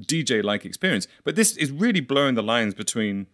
DJ 0.00 0.42
like 0.42 0.64
experience. 0.64 1.06
But 1.24 1.36
this 1.36 1.56
is 1.56 1.70
really 1.70 2.00
blurring 2.00 2.34
the 2.34 2.42
lines 2.42 2.74
between 2.74 3.26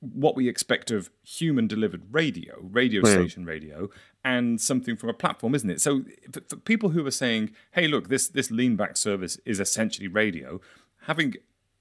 what 0.00 0.36
we 0.36 0.48
expect 0.48 0.90
of 0.90 1.10
human 1.22 1.66
delivered 1.66 2.02
radio, 2.12 2.56
radio 2.60 3.02
mm. 3.02 3.12
station 3.12 3.44
radio, 3.44 3.90
and 4.24 4.60
something 4.60 4.96
from 4.96 5.08
a 5.08 5.14
platform, 5.14 5.54
isn't 5.54 5.70
it? 5.70 5.80
So 5.80 6.04
for, 6.32 6.40
for, 6.48 6.56
people 6.56 6.90
who 6.90 7.04
are 7.06 7.10
saying, 7.10 7.50
"Hey, 7.72 7.88
look, 7.88 8.08
this 8.08 8.28
this 8.28 8.50
lean 8.50 8.76
back 8.76 8.96
service 8.96 9.38
is 9.44 9.60
essentially 9.60 10.08
radio," 10.08 10.60
having 11.02 11.34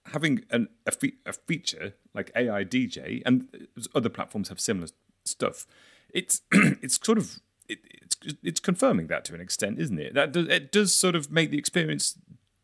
having 0.08 0.44
an, 0.50 0.68
a, 0.86 0.92
fe- 0.92 1.16
a 1.26 1.34
feature 1.34 1.94
like 2.14 2.32
AI 2.36 2.66
DJ 2.66 3.22
and 3.26 3.48
other 3.96 4.10
platforms 4.10 4.50
have 4.50 4.60
similar 4.60 4.88
stuff. 5.26 5.66
It's 6.10 6.42
it's 6.52 7.00
sort 7.04 7.18
of 7.18 7.40
it, 7.68 7.80
it's 7.86 8.18
it's 8.44 8.60
confirming 8.60 9.08
that 9.08 9.26
to 9.26 9.36
an 9.36 9.42
extent, 9.42 9.80
isn't 9.80 10.00
it? 10.00 10.14
That 10.14 10.32
does, 10.32 10.48
it 10.48 10.72
does 10.72 10.96
sort 10.96 11.16
of 11.16 11.32
make 11.32 11.52
the 11.52 11.58
experience 11.58 12.18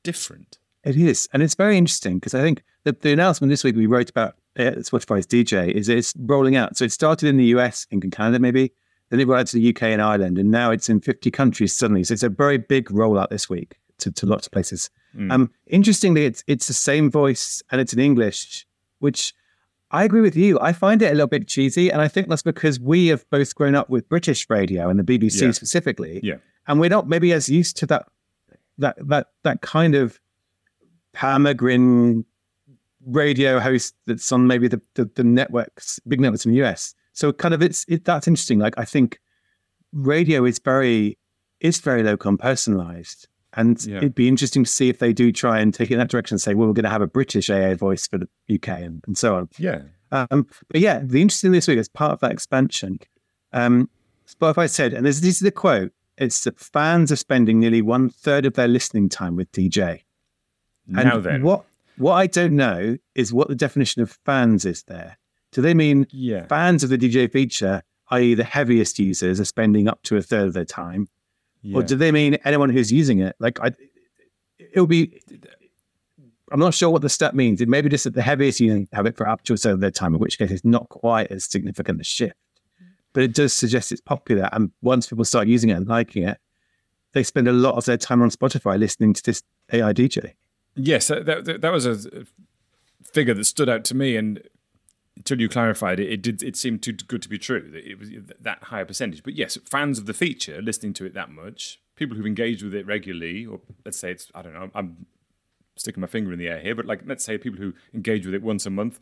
different. 0.04 0.58
It 0.84 0.96
is, 0.96 1.28
and 1.34 1.44
it's 1.44 1.56
very 1.56 1.78
interesting 1.78 2.20
because 2.20 2.34
I 2.34 2.42
think 2.42 2.64
the, 2.84 2.94
the 2.94 3.12
announcement 3.12 3.50
this 3.50 3.64
week 3.64 3.76
we 3.76 3.86
wrote 3.86 4.10
about 4.10 4.36
uh, 4.58 4.80
Spotify's 4.80 5.28
DJ 5.28 5.72
is 5.72 5.90
it's 5.90 6.14
rolling 6.18 6.56
out. 6.56 6.78
So 6.78 6.86
it 6.86 6.92
started 6.92 7.28
in 7.28 7.38
the 7.38 7.46
US, 7.46 7.86
in 7.92 8.00
Canada 8.12 8.40
maybe, 8.40 8.72
then 9.10 9.20
it 9.20 9.28
rolled 9.28 9.42
out 9.42 9.48
to 9.48 9.58
the 9.58 9.70
UK 9.70 9.84
and 9.84 10.02
Ireland, 10.02 10.38
and 10.38 10.52
now 10.52 10.72
it's 10.72 10.90
in 10.90 11.02
50 11.02 11.32
countries 11.32 11.76
suddenly. 11.76 12.04
So 12.04 12.14
it's 12.14 12.24
a 12.24 12.30
very 12.30 12.58
big 12.58 12.90
rollout 12.90 13.30
this 13.30 13.50
week 13.50 13.78
to, 14.00 14.12
to 14.12 14.26
lots 14.26 14.48
of 14.48 14.52
places. 14.52 14.90
Mm. 15.16 15.32
Um, 15.32 15.52
interestingly, 15.68 16.26
it's 16.26 16.44
it's 16.48 16.68
the 16.68 16.74
same 16.74 17.10
voice 17.10 17.62
and 17.72 17.82
it's 17.82 17.94
in 17.94 18.00
English, 18.00 18.66
which 19.00 19.34
I 19.92 20.04
agree 20.04 20.22
with 20.22 20.36
you. 20.36 20.60
I 20.60 20.72
find 20.74 21.02
it 21.02 21.08
a 21.08 21.16
little 21.16 21.28
bit 21.28 21.48
cheesy, 21.48 21.92
and 21.92 22.02
I 22.02 22.08
think 22.08 22.30
that's 22.30 22.44
because 22.44 22.80
we 22.80 23.08
have 23.08 23.28
both 23.30 23.56
grown 23.56 23.76
up 23.76 23.90
with 23.90 24.08
British 24.08 24.50
radio 24.50 24.90
and 24.90 25.00
the 25.00 25.04
BBC 25.04 25.42
yeah. 25.42 25.52
specifically, 25.52 26.20
yeah, 26.22 26.36
and 26.68 26.80
we're 26.80 26.90
not 26.90 27.10
maybe 27.10 27.34
as 27.34 27.50
used 27.50 27.78
to 27.78 27.86
that 27.88 28.06
that 28.78 28.98
that 29.08 29.28
that 29.44 29.62
kind 29.62 29.96
of 29.96 30.20
Palmer 31.14 31.54
radio 33.06 33.60
host 33.60 33.96
that's 34.06 34.32
on 34.32 34.48
maybe 34.48 34.68
the, 34.68 34.82
the, 34.96 35.10
the 35.16 35.24
networks, 35.24 36.00
big 36.08 36.20
networks 36.20 36.46
in 36.46 36.52
the 36.52 36.62
US. 36.64 36.94
So 37.14 37.32
kind 37.34 37.54
of 37.54 37.62
it's 37.62 37.86
it, 37.88 38.06
that's 38.06 38.28
interesting. 38.28 38.60
Like 38.60 38.76
I 38.78 38.86
think 38.86 39.20
radio 39.94 40.46
is 40.46 40.60
very 40.60 41.18
is 41.60 41.80
very 41.80 42.04
local 42.04 42.30
and 42.30 42.40
personalized, 42.40 43.28
And 43.54 43.84
Yeah. 43.86 43.98
it'd 43.98 44.16
be 44.16 44.28
interesting 44.28 44.64
to 44.64 44.70
see 44.70 44.88
if 44.90 45.00
they 45.00 45.12
do 45.12 45.32
try 45.32 45.60
and 45.60 45.74
take 45.74 45.90
it 45.92 45.96
in 45.96 46.00
that 46.00 46.10
direction 46.10 46.36
and 46.36 46.42
say, 46.42 46.54
well, 46.54 46.68
we're 46.68 46.74
going 46.74 46.84
to 46.86 46.90
have 46.90 47.02
a 47.02 47.08
British 47.08 47.50
AA 47.50 47.74
voice 47.76 48.08
for 48.08 48.18
the 48.18 48.28
UK 48.54 48.70
and, 48.80 49.04
and 49.08 49.18
so 49.18 49.36
on. 49.36 49.50
Yeah. 49.58 49.82
Um, 50.12 50.48
but 50.70 50.80
yeah, 50.82 51.02
the 51.04 51.22
interesting 51.22 51.52
this 51.52 51.68
week 51.68 51.78
as 51.80 51.90
part 51.90 52.14
of 52.14 52.20
that 52.22 52.32
expansion, 52.32 53.00
um, 53.52 53.90
Spotify 54.28 54.70
said, 54.70 54.94
and 54.94 55.06
this, 55.06 55.20
this 55.20 55.36
is 55.36 55.40
the 55.40 55.52
quote: 55.52 55.92
"It's 56.18 56.44
that 56.46 56.60
fans 56.60 57.12
are 57.12 57.16
spending 57.16 57.60
nearly 57.60 57.82
one 57.82 58.10
third 58.10 58.46
of 58.46 58.54
their 58.54 58.68
listening 58.68 59.10
time 59.10 59.36
with 59.36 59.52
DJ." 59.52 60.02
And 60.96 61.08
Now 61.10 61.20
then. 61.20 61.44
what 61.44 61.66
what 61.98 62.14
I 62.14 62.28
don't 62.28 62.56
know 62.56 62.98
is 63.16 63.34
what 63.34 63.48
the 63.50 63.56
definition 63.56 64.02
of 64.02 64.18
fans 64.26 64.64
is 64.66 64.84
there. 64.84 65.18
Do 65.52 65.62
they 65.62 65.74
mean 65.74 66.08
Yeah. 66.12 66.46
fans 66.48 66.84
of 66.84 66.90
the 66.90 66.98
DJ 66.98 67.28
feature, 67.32 67.84
i.e., 68.12 68.34
the 68.36 68.44
heaviest 68.46 69.00
users, 69.00 69.40
are 69.40 69.46
spending 69.46 69.88
up 69.88 70.02
to 70.04 70.16
a 70.16 70.22
third 70.22 70.48
of 70.48 70.54
their 70.54 70.64
time, 70.66 71.10
or 71.74 71.84
do 71.84 71.96
they 71.98 72.12
mean 72.12 72.36
anyone 72.46 72.70
who's 72.70 72.92
using 72.92 73.20
it? 73.20 73.36
Like, 73.40 73.60
I, 73.60 73.72
it'll 74.60 74.88
be. 74.88 75.22
I'm 76.52 76.60
not 76.60 76.74
sure 76.74 76.90
what 76.90 77.02
the 77.04 77.10
stat 77.10 77.36
means. 77.36 77.62
It 77.62 77.70
may 77.70 77.82
be 77.82 77.90
just 77.90 78.06
that 78.06 78.16
the 78.16 78.22
heaviest 78.24 78.60
users 78.60 78.88
have 78.94 79.06
it 79.06 79.16
for 79.16 79.28
up 79.28 79.44
to 79.44 79.54
a 79.54 79.58
third 79.58 79.74
of 79.74 79.80
their 79.82 79.92
time, 79.92 80.14
in 80.16 80.20
which 80.20 80.38
case 80.40 80.50
it's 80.50 80.66
not 80.66 80.90
quite 80.90 81.28
as 81.32 81.44
significant 81.44 82.02
a 82.02 82.04
shift. 82.04 82.34
But 83.14 83.24
it 83.24 83.34
does 83.36 83.54
suggest 83.54 83.92
it's 83.92 84.02
popular, 84.02 84.50
and 84.52 84.72
once 84.82 85.08
people 85.08 85.26
start 85.26 85.48
using 85.48 85.70
it 85.70 85.74
and 85.74 85.88
liking 85.88 86.24
it, 86.24 86.40
they 87.14 87.24
spend 87.24 87.48
a 87.48 87.52
lot 87.52 87.76
of 87.76 87.86
their 87.86 87.98
time 87.98 88.22
on 88.22 88.30
Spotify 88.30 88.80
listening 88.80 89.14
to 89.14 89.22
this 89.24 89.44
AI 89.74 89.94
DJ. 89.94 90.34
Yes, 90.76 91.08
that, 91.08 91.26
that, 91.26 91.62
that 91.62 91.72
was 91.72 91.86
a 91.86 92.26
figure 93.04 93.34
that 93.34 93.46
stood 93.46 93.70
out 93.70 93.84
to 93.86 93.96
me, 93.96 94.16
and 94.16 94.42
until 95.18 95.40
you 95.42 95.50
clarified 95.50 96.00
it, 96.00 96.12
it 96.12 96.22
did. 96.22 96.42
It 96.42 96.56
seemed 96.56 96.82
too 96.82 96.94
good 96.94 97.22
to 97.22 97.30
be 97.30 97.38
true 97.38 97.70
that 97.72 97.90
it 97.90 98.00
was 98.00 98.10
that 98.40 98.64
higher 98.64 98.86
percentage. 98.86 99.24
But 99.24 99.36
yes, 99.36 99.58
fans 99.66 100.00
of 100.00 100.06
the 100.06 100.14
feature, 100.14 100.62
listening 100.62 100.94
to 100.94 101.06
it 101.06 101.14
that 101.14 101.30
much, 101.30 101.80
people 101.96 102.16
who've 102.16 102.26
engaged 102.26 102.64
with 102.64 102.74
it 102.74 102.86
regularly, 102.86 103.46
or 103.46 103.60
let's 103.86 104.00
say 104.00 104.12
it's 104.12 104.32
I 104.34 104.42
don't 104.42 104.54
know, 104.54 104.72
I'm 104.74 105.06
sticking 105.76 106.02
my 106.02 106.08
finger 106.08 106.32
in 106.32 106.40
the 106.40 106.48
air 106.48 106.60
here, 106.60 106.76
but 106.76 106.86
like 106.86 107.02
let's 107.06 107.24
say 107.24 107.38
people 107.38 107.60
who 107.60 107.74
engage 107.94 108.26
with 108.26 108.34
it 108.34 108.42
once 108.42 108.66
a 108.66 108.70
month, 108.70 109.00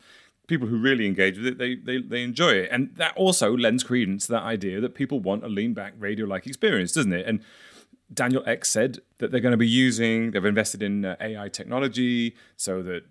people 0.48 0.66
who 0.66 0.78
really 0.78 1.06
engage 1.06 1.38
with 1.38 1.46
it, 1.46 1.58
they 1.58 1.76
they 1.76 1.98
they 1.98 2.22
enjoy 2.22 2.50
it, 2.50 2.68
and 2.72 2.94
that 2.96 3.16
also 3.16 3.56
lends 3.56 3.84
credence 3.84 4.26
to 4.26 4.32
that 4.32 4.42
idea 4.42 4.80
that 4.80 4.94
people 4.94 5.20
want 5.20 5.44
a 5.44 5.48
lean 5.48 5.74
back 5.74 5.94
radio 5.98 6.26
like 6.26 6.46
experience, 6.46 6.92
doesn't 6.92 7.12
it? 7.12 7.26
And 7.26 7.40
Daniel 8.12 8.42
Ek 8.46 8.64
said 8.64 8.98
that 9.18 9.30
they're 9.30 9.40
going 9.40 9.52
to 9.52 9.58
be 9.58 9.68
using, 9.68 10.30
they've 10.30 10.44
invested 10.44 10.82
in 10.82 11.04
uh, 11.04 11.16
AI 11.20 11.48
technology 11.48 12.34
so 12.56 12.82
that 12.82 13.02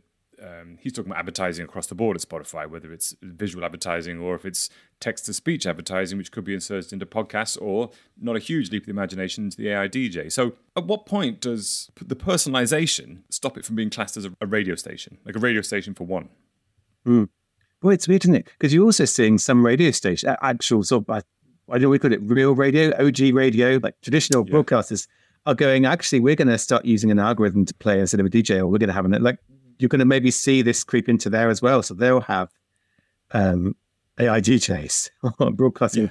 um, 0.41 0.77
he's 0.79 0.93
talking 0.93 1.11
about 1.11 1.19
advertising 1.19 1.65
across 1.65 1.87
the 1.87 1.95
board 1.95 2.15
at 2.15 2.21
Spotify, 2.21 2.69
whether 2.69 2.91
it's 2.91 3.15
visual 3.21 3.65
advertising 3.65 4.19
or 4.19 4.35
if 4.35 4.45
it's 4.45 4.69
text 4.99 5.25
to 5.25 5.33
speech 5.33 5.65
advertising, 5.65 6.17
which 6.17 6.31
could 6.31 6.43
be 6.43 6.53
inserted 6.53 6.93
into 6.93 7.05
podcasts 7.05 7.59
or 7.61 7.89
not 8.19 8.35
a 8.35 8.39
huge 8.39 8.71
leap 8.71 8.83
of 8.83 8.85
the 8.87 8.91
imagination 8.91 9.45
into 9.45 9.57
the 9.57 9.69
AI 9.69 9.87
DJ. 9.87 10.31
So, 10.31 10.53
at 10.75 10.85
what 10.85 11.05
point 11.05 11.41
does 11.41 11.89
the 11.99 12.15
personalization 12.15 13.19
stop 13.29 13.57
it 13.57 13.65
from 13.65 13.75
being 13.75 13.89
classed 13.89 14.17
as 14.17 14.25
a, 14.25 14.33
a 14.41 14.45
radio 14.45 14.75
station, 14.75 15.17
like 15.25 15.35
a 15.35 15.39
radio 15.39 15.61
station 15.61 15.93
for 15.93 16.05
one? 16.05 16.29
Well, 17.81 17.93
it's 17.93 18.07
weird, 18.07 18.25
isn't 18.25 18.35
it? 18.35 18.47
Because 18.57 18.73
you're 18.73 18.85
also 18.85 19.05
seeing 19.05 19.37
some 19.37 19.65
radio 19.65 19.91
station, 19.91 20.35
actual 20.41 20.83
sort 20.83 21.07
of, 21.07 21.09
I 21.09 21.21
I 21.69 21.73
don't 21.73 21.83
know, 21.83 21.89
we 21.89 21.99
call 21.99 22.13
it 22.13 22.21
real 22.21 22.55
radio, 22.55 22.91
OG 22.97 23.33
radio, 23.33 23.79
like 23.81 23.99
traditional 24.01 24.45
broadcasters 24.45 25.07
are 25.45 25.55
going, 25.55 25.85
actually, 25.85 26.19
we're 26.19 26.35
going 26.35 26.47
to 26.47 26.57
start 26.57 26.85
using 26.85 27.11
an 27.11 27.19
algorithm 27.19 27.65
to 27.65 27.73
play 27.73 27.99
instead 27.99 28.19
of 28.19 28.25
a 28.25 28.29
DJ, 28.29 28.59
or 28.59 28.67
we're 28.67 28.77
going 28.77 28.87
to 28.87 28.93
have 28.93 29.05
an, 29.05 29.21
like, 29.21 29.39
you're 29.79 29.89
going 29.89 29.99
to 29.99 30.05
maybe 30.05 30.31
see 30.31 30.61
this 30.61 30.83
creep 30.83 31.07
into 31.07 31.29
there 31.29 31.49
as 31.49 31.61
well. 31.61 31.83
So 31.83 31.93
they'll 31.93 32.21
have 32.21 32.49
um, 33.31 33.75
AI 34.19 34.41
DJs 34.41 35.09
or 35.39 35.51
broadcasting. 35.51 36.09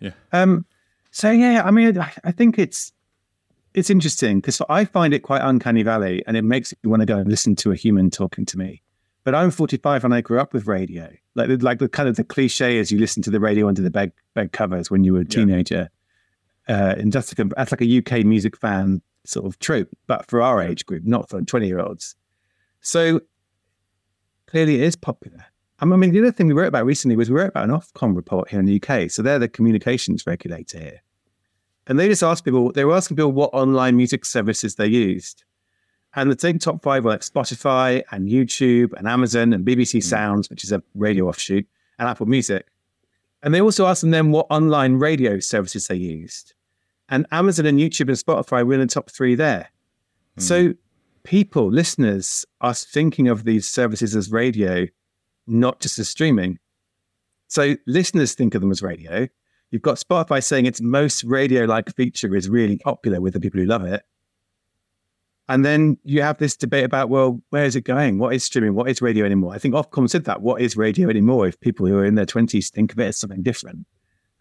Yeah. 0.00 0.12
Um, 0.32 0.64
so 1.10 1.30
yeah, 1.30 1.62
I 1.64 1.70
mean, 1.70 1.98
I, 1.98 2.12
I 2.24 2.32
think 2.32 2.58
it's 2.58 2.92
it's 3.74 3.90
interesting 3.90 4.40
because 4.40 4.60
I 4.68 4.84
find 4.84 5.14
it 5.14 5.20
quite 5.20 5.42
uncanny 5.42 5.82
valley, 5.82 6.24
and 6.26 6.36
it 6.36 6.42
makes 6.42 6.72
me 6.82 6.90
want 6.90 7.00
to 7.00 7.06
go 7.06 7.18
and 7.18 7.28
listen 7.28 7.54
to 7.56 7.72
a 7.72 7.76
human 7.76 8.10
talking 8.10 8.44
to 8.46 8.58
me. 8.58 8.82
But 9.24 9.34
I'm 9.34 9.50
45 9.50 10.04
and 10.04 10.14
I 10.14 10.20
grew 10.22 10.40
up 10.40 10.54
with 10.54 10.66
radio. 10.66 11.12
Like 11.34 11.48
the- 11.48 11.58
like 11.58 11.78
the 11.78 11.88
kind 11.88 12.08
of 12.08 12.16
the 12.16 12.24
cliche 12.24 12.78
is 12.78 12.90
you 12.90 12.98
listen 12.98 13.22
to 13.24 13.30
the 13.30 13.40
radio 13.40 13.68
under 13.68 13.82
the 13.82 13.90
bed 13.90 14.12
bed 14.34 14.52
covers 14.52 14.90
when 14.90 15.04
you 15.04 15.12
were 15.12 15.20
a 15.20 15.24
teenager. 15.24 15.90
Uh, 16.68 16.94
and 16.98 17.12
that's 17.12 17.36
like 17.36 17.46
a, 17.46 17.54
that's 17.56 17.72
like 17.72 17.82
a 17.82 17.98
UK 17.98 18.24
music 18.24 18.56
fan 18.56 19.02
sort 19.24 19.44
of 19.46 19.58
trope, 19.58 19.88
but 20.06 20.28
for 20.30 20.40
our 20.40 20.62
age 20.62 20.86
group, 20.86 21.04
not 21.04 21.28
for 21.28 21.42
20 21.42 21.66
year 21.66 21.80
olds. 21.80 22.14
So 22.80 23.20
clearly 24.46 24.76
it 24.76 24.82
is 24.82 24.96
popular. 24.96 25.44
I 25.80 25.86
mean, 25.86 26.12
the 26.12 26.18
other 26.20 26.32
thing 26.32 26.46
we 26.46 26.52
wrote 26.52 26.68
about 26.68 26.84
recently 26.84 27.16
was 27.16 27.30
we 27.30 27.36
wrote 27.36 27.48
about 27.48 27.64
an 27.68 27.70
Ofcom 27.74 28.14
report 28.14 28.50
here 28.50 28.60
in 28.60 28.66
the 28.66 28.80
UK. 28.82 29.10
So 29.10 29.22
they're 29.22 29.38
the 29.38 29.48
communications 29.48 30.26
regulator 30.26 30.78
here. 30.78 31.02
And 31.86 31.98
they 31.98 32.06
just 32.08 32.22
asked 32.22 32.44
people, 32.44 32.70
they 32.72 32.84
were 32.84 32.94
asking 32.94 33.16
people 33.16 33.32
what 33.32 33.50
online 33.54 33.96
music 33.96 34.24
services 34.26 34.74
they 34.74 34.86
used. 34.86 35.44
And 36.14 36.30
the 36.30 36.36
big 36.36 36.60
top 36.60 36.82
five 36.82 37.04
were 37.04 37.10
like 37.10 37.20
Spotify 37.20 38.02
and 38.10 38.28
YouTube 38.28 38.92
and 38.94 39.06
Amazon 39.06 39.52
and 39.52 39.64
BBC 39.64 39.94
hmm. 39.94 40.00
Sounds, 40.00 40.50
which 40.50 40.64
is 40.64 40.72
a 40.72 40.82
radio 40.94 41.28
offshoot, 41.28 41.66
and 41.98 42.08
Apple 42.08 42.26
Music. 42.26 42.66
And 43.42 43.54
they 43.54 43.60
also 43.60 43.86
asked 43.86 44.02
them 44.02 44.10
then 44.10 44.32
what 44.32 44.46
online 44.50 44.94
radio 44.94 45.38
services 45.38 45.86
they 45.86 45.94
used. 45.94 46.54
And 47.08 47.26
Amazon 47.32 47.66
and 47.66 47.78
YouTube 47.78 48.08
and 48.08 48.16
Spotify 48.16 48.66
were 48.66 48.74
in 48.74 48.80
the 48.80 48.86
top 48.86 49.10
three 49.10 49.34
there. 49.34 49.70
Hmm. 50.36 50.40
So 50.40 50.74
people, 51.22 51.70
listeners, 51.70 52.44
are 52.60 52.74
thinking 52.74 53.28
of 53.28 53.44
these 53.44 53.68
services 53.68 54.16
as 54.16 54.30
radio, 54.30 54.86
not 55.46 55.80
just 55.80 55.98
as 55.98 56.08
streaming. 56.08 56.58
So 57.48 57.76
listeners 57.86 58.34
think 58.34 58.54
of 58.54 58.60
them 58.60 58.70
as 58.70 58.82
radio. 58.82 59.28
You've 59.70 59.82
got 59.82 59.98
Spotify 59.98 60.42
saying 60.42 60.66
its 60.66 60.80
most 60.80 61.24
radio 61.24 61.64
like 61.64 61.94
feature 61.94 62.34
is 62.34 62.48
really 62.48 62.78
popular 62.78 63.20
with 63.20 63.34
the 63.34 63.40
people 63.40 63.60
who 63.60 63.66
love 63.66 63.84
it. 63.84 64.02
And 65.50 65.64
then 65.64 65.98
you 66.04 66.22
have 66.22 66.38
this 66.38 66.56
debate 66.56 66.84
about, 66.84 67.08
well, 67.08 67.42
where 67.50 67.64
is 67.64 67.74
it 67.74 67.80
going? 67.80 68.20
What 68.20 68.32
is 68.32 68.44
streaming? 68.44 68.76
What 68.76 68.88
is 68.88 69.02
radio 69.02 69.26
anymore? 69.26 69.52
I 69.52 69.58
think 69.58 69.74
Ofcom 69.74 70.08
said 70.08 70.24
that. 70.26 70.42
What 70.42 70.62
is 70.62 70.76
radio 70.76 71.10
anymore? 71.10 71.48
If 71.48 71.58
people 71.58 71.88
who 71.88 71.98
are 71.98 72.04
in 72.04 72.14
their 72.14 72.24
20s 72.24 72.70
think 72.70 72.92
of 72.92 73.00
it 73.00 73.06
as 73.06 73.18
something 73.18 73.42
different. 73.42 73.84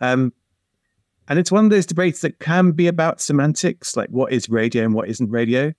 Um, 0.02 0.32
and 1.28 1.40
it's 1.40 1.52
one 1.52 1.66
of 1.66 1.72
those 1.72 1.88
debates 1.88 2.22
that 2.22 2.38
can 2.38 2.74
be 2.74 2.86
about 2.86 3.22
semantics, 3.22 3.98
like 3.98 4.10
what 4.10 4.32
is 4.32 4.50
radio 4.50 4.84
and 4.84 4.94
what 4.94 5.10
isn't 5.10 5.32
radio. 5.32 5.74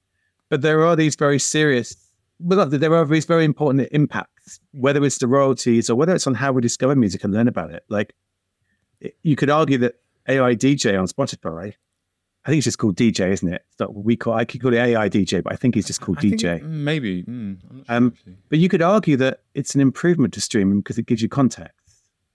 But 0.49 0.63
there 0.63 0.85
are 0.85 0.97
these 0.97 1.15
very 1.15 1.39
serious, 1.39 1.95
well, 2.41 2.67
there 2.67 2.93
are 2.93 3.05
these 3.05 3.25
very 3.25 3.45
important 3.45 3.87
impacts, 3.93 4.59
whether 4.73 5.05
it's 5.05 5.19
the 5.19 5.29
royalties 5.29 5.89
or 5.89 5.95
whether 5.95 6.13
it's 6.13 6.27
on 6.27 6.35
how 6.35 6.51
we 6.51 6.61
discover 6.61 6.97
music 6.97 7.23
and 7.23 7.33
learn 7.33 7.47
about 7.47 7.71
it. 7.71 7.85
Like 7.89 8.17
you 9.23 9.37
could 9.37 9.49
argue 9.49 9.79
that 9.79 9.95
AI 10.27 10.57
DJ 10.57 10.99
on 10.99 11.07
Spotify, 11.07 11.75
I 12.45 12.49
think 12.51 12.59
it's 12.59 12.65
just 12.65 12.79
called 12.79 12.97
DJ, 12.97 13.31
isn't 13.33 13.53
it? 13.53 13.63
What 13.79 13.95
we 14.05 14.17
call, 14.17 14.33
I 14.33 14.45
could 14.47 14.63
call 14.63 14.73
it 14.73 14.79
AI 14.79 15.09
DJ, 15.11 15.43
but 15.43 15.53
I 15.53 15.57
think 15.57 15.77
it's 15.77 15.87
just 15.87 16.01
called 16.01 16.19
I 16.19 16.23
think 16.23 16.41
DJ. 16.41 16.63
maybe. 16.63 17.23
Mm, 17.25 17.61
sure, 17.61 17.85
Um. 17.89 18.15
But 18.49 18.59
you 18.59 18.69
could 18.69 18.83
argue 18.83 19.17
that 19.19 19.41
it's 19.55 19.75
an 19.75 19.81
improvement 19.81 20.33
to 20.35 20.41
streaming 20.41 20.81
because 20.81 20.97
it 20.99 21.07
gives 21.07 21.21
you 21.21 21.29
context. 21.29 21.75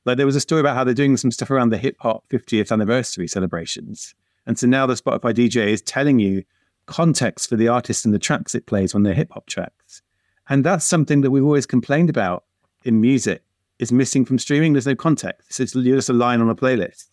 Like 0.05 0.17
there 0.17 0.25
was 0.27 0.35
a 0.35 0.39
story 0.41 0.61
about 0.61 0.75
how 0.75 0.83
they're 0.83 0.93
doing 0.93 1.17
some 1.17 1.31
stuff 1.31 1.49
around 1.49 1.69
the 1.69 1.79
hip 1.79 1.95
hop 1.99 2.23
50th 2.29 2.71
anniversary 2.71 3.27
celebrations. 3.27 4.13
And 4.45 4.59
so 4.59 4.67
now 4.67 4.85
the 4.85 4.93
Spotify 4.93 5.33
DJ 5.33 5.67
is 5.67 5.81
telling 5.81 6.19
you 6.19 6.43
context 6.85 7.49
for 7.49 7.55
the 7.55 7.67
artist 7.67 8.05
and 8.05 8.13
the 8.13 8.19
tracks 8.19 8.53
it 8.53 8.67
plays 8.67 8.93
when 8.93 9.01
they're 9.01 9.15
hip 9.15 9.31
hop 9.31 9.47
tracks. 9.47 10.03
And 10.49 10.63
that's 10.63 10.85
something 10.85 11.21
that 11.21 11.31
we've 11.31 11.43
always 11.43 11.65
complained 11.65 12.11
about 12.11 12.43
in 12.83 13.01
music 13.01 13.41
is 13.79 13.91
missing 13.91 14.23
from 14.23 14.37
streaming. 14.37 14.73
There's 14.73 14.85
no 14.85 14.95
context. 14.95 15.47
It's 15.49 15.57
just, 15.57 15.73
just 15.73 16.09
a 16.09 16.13
line 16.13 16.39
on 16.41 16.49
a 16.49 16.55
playlist. 16.55 17.05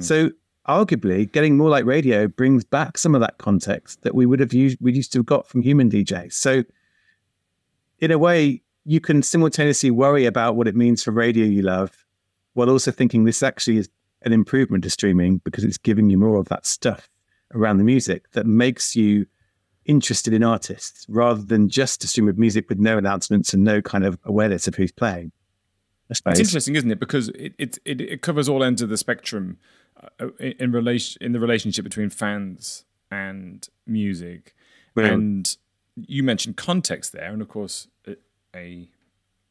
So 0.00 0.30
arguably 0.68 1.30
getting 1.30 1.56
more 1.56 1.68
like 1.68 1.84
radio 1.84 2.28
brings 2.28 2.64
back 2.64 2.96
some 2.96 3.14
of 3.14 3.20
that 3.20 3.38
context 3.38 4.02
that 4.02 4.14
we 4.14 4.26
would 4.26 4.40
have 4.40 4.52
used 4.52 4.78
we 4.80 4.92
used 4.92 5.12
to 5.12 5.18
have 5.18 5.26
got 5.26 5.46
from 5.46 5.62
human 5.62 5.90
DJs. 5.90 6.32
So 6.32 6.64
in 7.98 8.10
a 8.10 8.18
way, 8.18 8.62
you 8.84 9.00
can 9.00 9.22
simultaneously 9.22 9.90
worry 9.90 10.26
about 10.26 10.56
what 10.56 10.66
it 10.66 10.74
means 10.74 11.02
for 11.02 11.12
radio 11.12 11.44
you 11.44 11.62
love, 11.62 12.04
while 12.54 12.70
also 12.70 12.90
thinking 12.90 13.24
this 13.24 13.42
actually 13.42 13.78
is 13.78 13.88
an 14.22 14.32
improvement 14.32 14.84
to 14.84 14.90
streaming 14.90 15.38
because 15.38 15.64
it's 15.64 15.78
giving 15.78 16.10
you 16.10 16.18
more 16.18 16.36
of 16.36 16.48
that 16.48 16.66
stuff 16.66 17.08
around 17.54 17.78
the 17.78 17.84
music 17.84 18.30
that 18.32 18.46
makes 18.46 18.96
you 18.96 19.26
interested 19.84 20.32
in 20.32 20.44
artists 20.44 21.06
rather 21.08 21.42
than 21.42 21.68
just 21.68 22.04
a 22.04 22.06
stream 22.06 22.28
of 22.28 22.38
music 22.38 22.68
with 22.68 22.78
no 22.78 22.96
announcements 22.96 23.52
and 23.52 23.64
no 23.64 23.82
kind 23.82 24.04
of 24.04 24.18
awareness 24.24 24.68
of 24.68 24.76
who's 24.76 24.92
playing. 24.92 25.32
It's 26.40 26.48
interesting, 26.48 26.76
isn't 26.76 26.90
it? 26.90 27.00
Because 27.00 27.28
it 27.30 27.54
it, 27.58 27.78
it, 27.84 28.00
it 28.00 28.22
covers 28.22 28.48
all 28.48 28.62
ends 28.62 28.82
of 28.82 28.90
the 28.90 28.96
spectrum 28.96 29.58
Uh, 30.20 30.28
in, 30.40 30.52
in 30.58 30.72
relation 30.72 31.22
in 31.22 31.32
the 31.32 31.40
relationship 31.40 31.84
between 31.84 32.10
fans 32.10 32.84
and 33.10 33.68
music. 33.86 34.54
And 34.96 35.56
you 35.96 36.22
mentioned 36.22 36.56
context 36.56 37.12
there, 37.12 37.32
and 37.32 37.40
of 37.40 37.48
course, 37.48 37.88
a, 38.06 38.16
a 38.54 38.88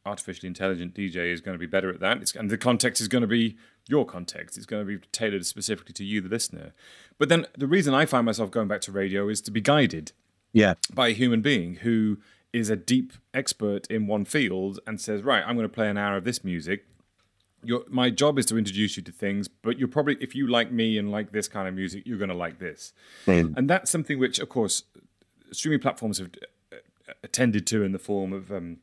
artificially 0.04 0.48
intelligent 0.48 0.94
DJ 0.94 1.32
is 1.32 1.40
going 1.40 1.54
to 1.54 1.58
be 1.58 1.66
better 1.66 1.88
at 1.90 2.00
that. 2.00 2.18
It's, 2.18 2.34
and 2.34 2.50
the 2.50 2.58
context 2.58 3.00
is 3.00 3.08
going 3.08 3.22
to 3.22 3.28
be 3.28 3.56
your 3.88 4.04
context. 4.04 4.56
It's 4.56 4.66
going 4.66 4.84
to 4.86 4.98
be 4.98 5.04
tailored 5.12 5.46
specifically 5.46 5.92
to 5.94 6.04
you, 6.04 6.20
the 6.20 6.28
listener. 6.28 6.72
But 7.18 7.28
then 7.28 7.46
the 7.56 7.66
reason 7.68 7.94
I 7.94 8.04
find 8.06 8.26
myself 8.26 8.50
going 8.50 8.68
back 8.68 8.80
to 8.82 8.92
radio 8.92 9.28
is 9.28 9.40
to 9.42 9.50
be 9.50 9.60
guided 9.60 10.12
Yeah. 10.52 10.74
by 10.92 11.08
a 11.08 11.12
human 11.12 11.40
being 11.40 11.76
who 11.76 12.18
is 12.52 12.68
a 12.68 12.76
deep 12.76 13.12
expert 13.32 13.86
in 13.90 14.06
one 14.06 14.24
field 14.24 14.80
and 14.86 15.00
says, 15.00 15.22
right, 15.22 15.42
I'm 15.46 15.54
going 15.56 15.68
to 15.68 15.72
play 15.74 15.88
an 15.88 15.96
hour 15.96 16.16
of 16.16 16.24
this 16.24 16.42
music. 16.44 16.84
Your 17.64 17.84
my 17.88 18.10
job 18.10 18.38
is 18.38 18.46
to 18.46 18.58
introduce 18.58 18.96
you 18.96 19.02
to 19.04 19.12
things, 19.12 19.48
but 19.48 19.78
you're 19.78 19.88
probably 19.88 20.16
if 20.20 20.34
you 20.34 20.46
like 20.46 20.72
me 20.72 20.98
and 20.98 21.10
like 21.10 21.32
this 21.32 21.48
kind 21.48 21.68
of 21.68 21.74
music, 21.74 22.02
you're 22.06 22.18
going 22.18 22.28
to 22.30 22.34
like 22.46 22.58
this, 22.58 22.92
Mm. 23.26 23.56
and 23.56 23.68
that's 23.70 23.90
something 23.90 24.18
which, 24.18 24.38
of 24.38 24.48
course, 24.48 24.82
streaming 25.52 25.80
platforms 25.80 26.18
have 26.18 26.30
uh, 26.72 26.76
attended 27.22 27.66
to 27.68 27.82
in 27.82 27.92
the 27.92 27.98
form 27.98 28.32
of 28.32 28.50
um, 28.50 28.78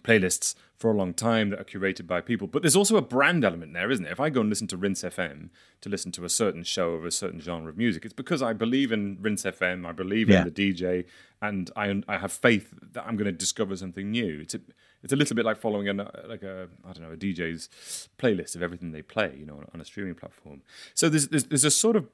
playlists 0.00 0.54
for 0.76 0.90
a 0.90 0.94
long 0.96 1.12
time 1.14 1.50
that 1.50 1.60
are 1.60 1.64
curated 1.64 2.06
by 2.06 2.20
people. 2.20 2.46
But 2.48 2.62
there's 2.62 2.74
also 2.76 2.96
a 2.96 3.02
brand 3.02 3.44
element 3.44 3.72
there, 3.72 3.90
isn't 3.90 4.04
it? 4.06 4.10
If 4.10 4.20
I 4.20 4.30
go 4.30 4.40
and 4.40 4.48
listen 4.48 4.66
to 4.68 4.76
Rinse 4.76 5.02
FM 5.02 5.50
to 5.82 5.88
listen 5.88 6.10
to 6.12 6.24
a 6.24 6.28
certain 6.28 6.64
show 6.64 6.94
of 6.94 7.04
a 7.04 7.10
certain 7.10 7.40
genre 7.40 7.68
of 7.68 7.76
music, 7.76 8.04
it's 8.04 8.14
because 8.14 8.42
I 8.42 8.52
believe 8.52 8.90
in 8.90 9.18
Rinse 9.20 9.44
FM, 9.44 9.86
I 9.86 9.92
believe 9.92 10.28
Yeah. 10.28 10.38
in 10.42 10.44
the 10.44 10.50
DJ, 10.50 11.04
and 11.40 11.70
I 11.76 12.02
I 12.08 12.18
have 12.18 12.32
faith 12.32 12.72
that 12.92 13.04
I'm 13.06 13.16
going 13.16 13.26
to 13.26 13.32
discover 13.32 13.76
something 13.76 14.10
new. 14.10 14.40
It's 14.40 14.54
a, 14.54 14.60
it's 15.02 15.12
a 15.12 15.16
little 15.16 15.34
bit 15.36 15.44
like 15.44 15.58
following 15.58 15.88
a 15.88 16.02
uh, 16.02 16.10
like 16.26 16.42
a 16.42 16.68
I 16.84 16.92
don't 16.92 17.02
know 17.02 17.12
a 17.12 17.16
DJ's 17.16 18.08
playlist 18.18 18.54
of 18.54 18.62
everything 18.62 18.92
they 18.92 19.02
play, 19.02 19.34
you 19.38 19.46
know, 19.46 19.56
on, 19.56 19.66
on 19.74 19.80
a 19.80 19.84
streaming 19.84 20.14
platform. 20.14 20.62
So 20.94 21.08
there's, 21.08 21.28
there's 21.28 21.44
there's 21.44 21.64
a 21.64 21.70
sort 21.70 21.96
of 21.96 22.08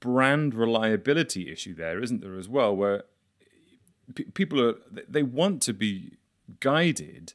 brand 0.00 0.54
reliability 0.54 1.52
issue 1.52 1.74
there, 1.74 2.02
isn't 2.02 2.20
there, 2.22 2.38
as 2.38 2.48
well, 2.48 2.74
where 2.74 3.04
p- 4.14 4.24
people 4.24 4.60
are 4.60 4.74
they 5.08 5.22
want 5.22 5.62
to 5.62 5.72
be 5.72 6.16
guided 6.58 7.34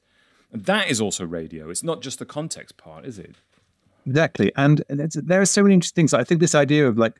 and 0.51 0.65
that 0.65 0.89
is 0.89 0.99
also 0.99 1.25
radio 1.25 1.69
it's 1.69 1.83
not 1.83 2.01
just 2.01 2.19
the 2.19 2.25
context 2.25 2.75
part 2.75 3.05
is 3.05 3.17
it 3.17 3.37
Exactly. 4.05 4.51
And 4.55 4.83
there 4.87 5.41
are 5.41 5.45
so 5.45 5.63
many 5.63 5.73
interesting 5.73 6.03
things. 6.03 6.13
I 6.13 6.23
think 6.23 6.39
this 6.39 6.55
idea 6.55 6.87
of 6.87 6.97
like 6.97 7.19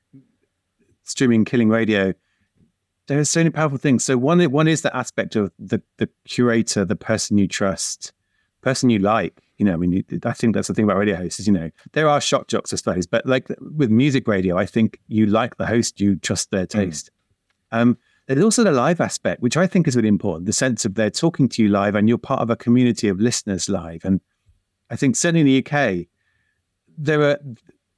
streaming 1.04 1.46
killing 1.46 1.70
radio, 1.70 2.14
there 3.08 3.20
are 3.20 3.26
so 3.26 3.40
many 3.42 3.50
powerful 3.52 3.78
things. 3.78 4.04
So 4.04 4.18
one, 4.18 4.42
one 4.52 4.68
is 4.68 4.82
the 4.82 4.96
aspect 4.96 5.36
of 5.36 5.52
the, 5.60 5.82
the 5.98 6.10
curator, 6.28 6.86
the 6.86 6.96
person 6.96 7.38
you 7.38 7.48
trust, 7.48 8.14
person 8.62 8.90
you 8.90 9.00
like. 9.00 9.42
You 9.58 9.66
know, 9.66 9.74
I 9.74 9.78
mean, 9.78 9.92
you- 9.92 10.04
I 10.26 10.34
think 10.34 10.54
that's 10.56 10.68
the 10.68 10.74
thing 10.74 10.86
about 10.86 10.98
radio 10.98 11.16
hosts 11.16 11.40
is, 11.40 11.48
you 11.48 11.54
know, 11.54 11.70
there 11.94 12.10
are 12.10 12.20
shock 12.20 12.48
jocks, 12.48 12.74
I 12.74 12.78
suppose, 12.78 13.06
but 13.08 13.26
like 13.26 13.48
with 13.60 13.90
music 13.90 14.28
radio, 14.28 14.58
I 14.58 14.66
think 14.66 15.00
you 15.08 15.28
like 15.28 15.58
the 15.58 15.66
host, 15.66 16.02
you 16.02 16.16
trust 16.18 16.52
their 16.52 16.66
taste. 16.66 17.10
Um, 17.72 17.98
there's 18.28 18.44
also 18.44 18.64
the 18.64 18.72
live 18.72 19.00
aspect, 19.02 19.42
which 19.42 19.56
I 19.56 19.68
think 19.68 19.88
is 19.88 19.96
really 19.96 20.08
important. 20.08 20.48
The 20.48 20.54
sense 20.54 20.84
of 20.84 20.96
they're 20.96 21.12
talking 21.12 21.48
to 21.50 21.62
you 21.64 21.70
live 21.70 21.94
and 21.96 22.10
you're 22.10 22.18
part 22.18 22.42
of 22.42 22.50
a 22.50 22.56
community 22.56 23.08
of 23.08 23.20
listeners 23.20 23.70
live. 23.70 24.04
And 24.04 24.20
I 24.90 24.96
think 24.96 25.16
certainly 25.16 25.42
in 25.42 25.48
the 25.48 25.60
UK, 25.64 26.08
there 26.98 27.22
are 27.22 27.40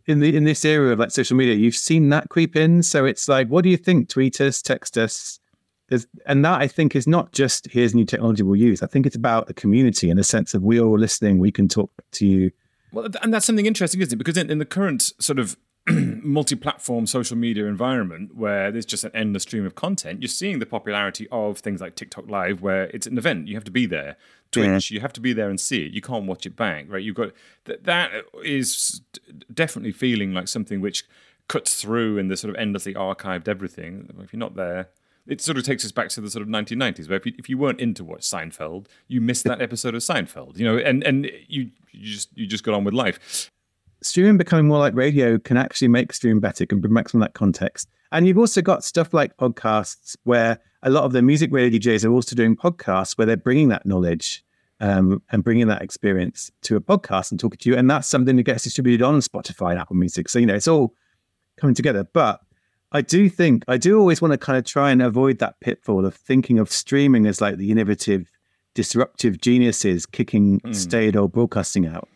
in 0.07 0.19
the 0.21 0.35
in 0.35 0.45
this 0.45 0.63
era 0.65 0.91
of 0.91 0.99
like 0.99 1.11
social 1.11 1.37
media, 1.37 1.53
you've 1.53 1.75
seen 1.75 2.09
that 2.09 2.29
creep 2.29 2.55
in. 2.55 2.81
So 2.81 3.05
it's 3.05 3.27
like, 3.27 3.47
what 3.49 3.63
do 3.63 3.69
you 3.69 3.77
think? 3.77 4.09
Tweet 4.09 4.39
us, 4.41 4.61
text 4.61 4.97
us. 4.97 5.39
There's, 5.89 6.05
and 6.25 6.43
that 6.43 6.59
I 6.59 6.67
think 6.67 6.95
is 6.95 7.07
not 7.07 7.31
just 7.31 7.67
here's 7.67 7.95
new 7.95 8.05
technology 8.05 8.43
we'll 8.43 8.55
use. 8.55 8.81
I 8.81 8.87
think 8.87 9.05
it's 9.05 9.15
about 9.15 9.47
the 9.47 9.53
community 9.53 10.09
in 10.09 10.17
the 10.17 10.23
sense 10.23 10.53
of 10.53 10.63
we're 10.63 10.83
all 10.83 10.97
listening. 10.97 11.39
We 11.39 11.51
can 11.51 11.67
talk 11.67 11.91
to 12.13 12.25
you. 12.25 12.51
well 12.91 13.07
and 13.21 13.33
that's 13.33 13.45
something 13.45 13.65
interesting 13.65 14.01
isn't 14.01 14.13
it 14.13 14.17
because 14.17 14.37
in, 14.37 14.49
in 14.49 14.59
the 14.59 14.65
current 14.65 15.13
sort 15.19 15.39
of 15.39 15.57
multi-platform 16.24 17.06
social 17.06 17.38
media 17.38 17.65
environment 17.65 18.36
where 18.36 18.72
there's 18.72 18.86
just 18.86 19.03
an 19.03 19.12
endless 19.13 19.44
stream 19.44 19.65
of 19.65 19.75
content 19.75 20.22
you're 20.22 20.27
seeing 20.27 20.60
the 20.60 20.65
popularity 20.65 21.27
of 21.32 21.60
things 21.60 21.79
like 21.79 21.96
tiktok 21.96 22.29
live 22.29 22.62
where 22.62 22.86
it's 22.86 23.08
an 23.08 23.17
event. 23.17 23.48
You 23.48 23.56
have 23.56 23.63
to 23.65 23.72
be 23.72 23.86
there. 23.86 24.17
Twitch 24.51 24.91
you 24.91 25.00
have 25.01 25.13
to 25.13 25.22
be 25.22 25.34
there 25.34 25.50
and 25.50 25.60
see 25.60 25.86
it. 25.86 25.91
You 25.91 26.01
can't 26.01 26.25
watch 26.25 26.46
it 26.46 26.56
back 26.56 26.86
right? 26.88 27.03
You've 27.03 27.15
got 27.15 27.32
that 27.65 27.84
that 27.86 28.12
is 28.44 29.01
definitely 29.53 29.91
feeling 29.91 30.34
like 30.34 30.48
something 30.48 30.82
which 30.82 31.06
cuts 31.48 31.82
through 31.82 32.17
in 32.17 32.27
the 32.27 32.38
sort 32.38 32.53
of 32.53 32.60
endlessly 32.60 32.94
archived 32.94 33.48
everything. 33.48 34.10
If 34.22 34.34
you're 34.34 34.39
not 34.39 34.56
there 34.56 34.89
it 35.27 35.41
sort 35.41 35.58
of 35.58 35.63
takes 35.63 35.84
us 35.84 35.91
back 35.91 36.10
to 36.10 36.22
the 36.22 36.29
sort 36.29 36.41
of 36.41 36.48
1990s, 36.48 37.10
where 37.10 37.17
if 37.17 37.25
you, 37.25 37.34
if 37.38 37.50
you 37.50 37.58
weren't 37.58 37.82
into 37.82 38.03
watch 38.03 38.22
Seinfeld, 38.22 38.88
you 39.08 39.20
missed 39.20 39.44
that 39.44 39.62
episode 39.62 39.94
of 39.94 40.01
Seinfeld, 40.01 40.58
you 40.58 40.65
know, 40.65 40.77
and 40.77 41.03
and 41.03 41.29
you 41.48 41.72
you 41.91 42.13
just 42.13 42.29
you 42.36 42.48
just 42.48 42.63
got 42.63 42.74
on 42.74 42.84
with 42.84 42.94
life. 42.94 43.51
Streaming 44.01 44.38
becoming 44.38 44.68
more 44.68 44.80
like 44.80 44.96
radio 44.96 45.38
can 45.38 45.58
actually 45.58 45.88
make 45.88 46.13
streaming 46.13 46.39
better, 46.39 46.66
can 46.66 46.80
bring 46.80 46.94
back 46.94 47.10
some 47.10 47.22
of 47.22 47.27
that 47.27 47.34
context. 47.34 47.89
And 48.12 48.27
you've 48.27 48.38
also 48.38 48.62
got 48.62 48.84
stuff 48.84 49.13
like 49.13 49.36
podcasts 49.38 50.16
where 50.24 50.60
a 50.84 50.89
lot 50.89 51.04
of 51.04 51.12
the 51.12 51.22
music 51.22 51.51
radio 51.51 51.77
DJs 51.77 52.06
are 52.06 52.12
also 52.12 52.36
doing 52.36 52.56
podcasts 52.56 53.18
where 53.18 53.25
they're 53.25 53.38
bringing 53.38 53.70
that 53.70 53.86
knowledge 53.86 54.44
um, 54.80 55.22
and 55.32 55.44
bringing 55.44 55.68
that 55.68 55.82
experience 55.82 56.51
to 56.62 56.75
a 56.75 56.82
podcast 56.82 57.32
and 57.32 57.39
talking 57.39 57.58
to 57.58 57.70
you. 57.70 57.75
And 57.75 57.89
that's 57.89 58.08
something 58.08 58.36
that 58.36 58.44
gets 58.44 58.63
distributed 58.63 59.04
on 59.04 59.20
Spotify 59.20 59.72
and 59.72 59.80
Apple 59.80 59.96
Music. 59.96 60.30
So, 60.30 60.39
you 60.39 60.46
know, 60.46 60.56
it's 60.56 60.68
all 60.68 60.94
coming 61.58 61.74
together. 61.74 62.03
But 62.03 62.42
I 62.92 63.01
do 63.01 63.27
think, 63.29 63.66
I 63.68 63.77
do 63.77 64.00
always 64.00 64.22
want 64.22 64.31
to 64.33 64.38
kind 64.38 64.57
of 64.57 64.64
try 64.64 64.92
and 64.92 65.01
avoid 65.01 65.40
that 65.40 65.60
pitfall 65.60 66.05
of 66.05 66.16
thinking 66.16 66.60
of 66.60 66.72
streaming 66.72 67.25
as 67.25 67.42
like 67.42 67.57
the 67.57 67.72
innovative, 67.72 68.31
disruptive 68.75 69.42
geniuses 69.42 70.05
kicking 70.05 70.62
staid 70.74 71.16
old 71.18 71.33
broadcasting 71.33 71.88
out. 71.88 72.07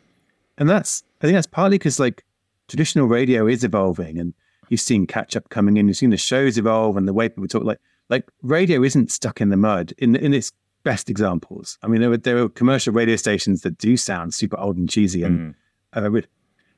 And 0.57 0.69
that's, 0.69 1.03
I 1.21 1.27
think 1.27 1.35
that's 1.35 1.47
partly 1.47 1.77
because 1.77 1.99
like 1.99 2.25
traditional 2.67 3.07
radio 3.07 3.47
is 3.47 3.63
evolving 3.63 4.17
and 4.17 4.33
you've 4.69 4.81
seen 4.81 5.05
catch 5.05 5.35
up 5.35 5.49
coming 5.49 5.77
in, 5.77 5.87
you've 5.87 5.97
seen 5.97 6.09
the 6.09 6.17
shows 6.17 6.57
evolve 6.57 6.97
and 6.97 7.07
the 7.07 7.13
way 7.13 7.29
people 7.29 7.47
talk. 7.47 7.63
Like, 7.63 7.79
like 8.09 8.29
radio 8.41 8.83
isn't 8.83 9.11
stuck 9.11 9.39
in 9.39 9.49
the 9.49 9.57
mud 9.57 9.93
in, 9.97 10.15
in 10.15 10.33
its 10.33 10.51
best 10.83 11.09
examples. 11.09 11.77
I 11.83 11.87
mean, 11.87 12.01
there 12.01 12.09
were, 12.09 12.17
there 12.17 12.37
are 12.39 12.49
commercial 12.49 12.93
radio 12.93 13.15
stations 13.15 13.61
that 13.61 13.77
do 13.77 13.97
sound 13.97 14.33
super 14.33 14.59
old 14.59 14.77
and 14.77 14.89
cheesy 14.89 15.23
and, 15.23 15.55
uh, 15.93 16.09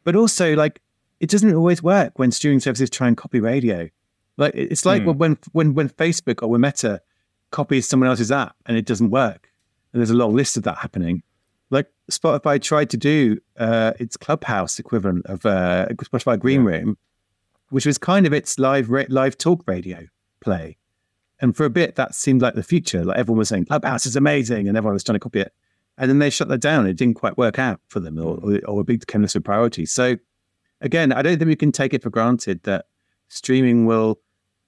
but 0.03 0.15
also 0.15 0.55
like 0.55 0.81
it 1.19 1.29
doesn't 1.29 1.55
always 1.55 1.81
work 1.81 2.19
when 2.19 2.31
streaming 2.31 2.59
services 2.59 2.89
try 2.89 3.07
and 3.07 3.15
copy 3.15 3.39
radio. 3.39 3.89
Like 4.35 4.53
it's 4.55 4.85
like 4.85 5.03
when 5.05 5.37
when 5.51 5.73
when 5.73 5.89
Facebook 5.89 6.41
or 6.43 6.49
when 6.49 6.61
Meta 6.61 7.01
copies 7.51 7.87
someone 7.87 8.09
else's 8.09 8.31
app 8.31 8.55
and 8.65 8.75
it 8.75 8.85
doesn't 8.85 9.11
work, 9.11 9.51
and 9.93 10.01
there's 10.01 10.09
a 10.09 10.15
long 10.15 10.35
list 10.35 10.57
of 10.57 10.63
that 10.63 10.79
happening. 10.79 11.23
Like 11.69 11.87
Spotify 12.11 12.61
tried 12.61 12.89
to 12.91 12.97
do 12.97 13.39
uh, 13.57 13.93
its 13.99 14.17
Clubhouse 14.17 14.79
equivalent 14.79 15.25
of 15.25 15.45
uh, 15.45 15.87
Spotify 15.89 16.39
Green 16.39 16.63
Room, 16.63 16.97
which 17.69 17.85
was 17.85 17.97
kind 17.97 18.27
of 18.27 18.33
its 18.33 18.59
live 18.59 18.89
ra- 18.89 19.05
live 19.09 19.37
talk 19.37 19.63
radio 19.65 20.05
play. 20.39 20.77
And 21.39 21.55
for 21.55 21.65
a 21.65 21.69
bit, 21.69 21.95
that 21.95 22.15
seemed 22.15 22.41
like 22.41 22.53
the 22.53 22.63
future. 22.63 23.03
Like 23.03 23.17
everyone 23.17 23.39
was 23.39 23.49
saying, 23.49 23.65
Clubhouse 23.65 24.05
is 24.05 24.15
amazing, 24.15 24.67
and 24.67 24.77
everyone 24.77 24.93
was 24.93 25.03
trying 25.03 25.15
to 25.15 25.19
copy 25.19 25.41
it. 25.41 25.53
And 25.97 26.09
then 26.09 26.19
they 26.19 26.29
shut 26.29 26.47
that 26.47 26.59
down. 26.59 26.87
It 26.87 26.93
didn't 26.93 27.15
quite 27.15 27.37
work 27.37 27.59
out 27.59 27.79
for 27.87 27.99
them, 27.99 28.17
or, 28.19 28.39
or, 28.41 28.59
or 28.65 28.81
a 28.81 28.83
big 28.83 29.01
became 29.01 29.21
less 29.21 29.35
of 29.35 29.41
a 29.41 29.43
priority. 29.43 29.85
So, 29.85 30.17
again, 30.81 31.11
I 31.11 31.21
don't 31.21 31.37
think 31.37 31.47
we 31.47 31.55
can 31.55 31.71
take 31.71 31.93
it 31.93 32.01
for 32.01 32.09
granted 32.09 32.63
that 32.63 32.85
streaming 33.27 33.85
will 33.85 34.19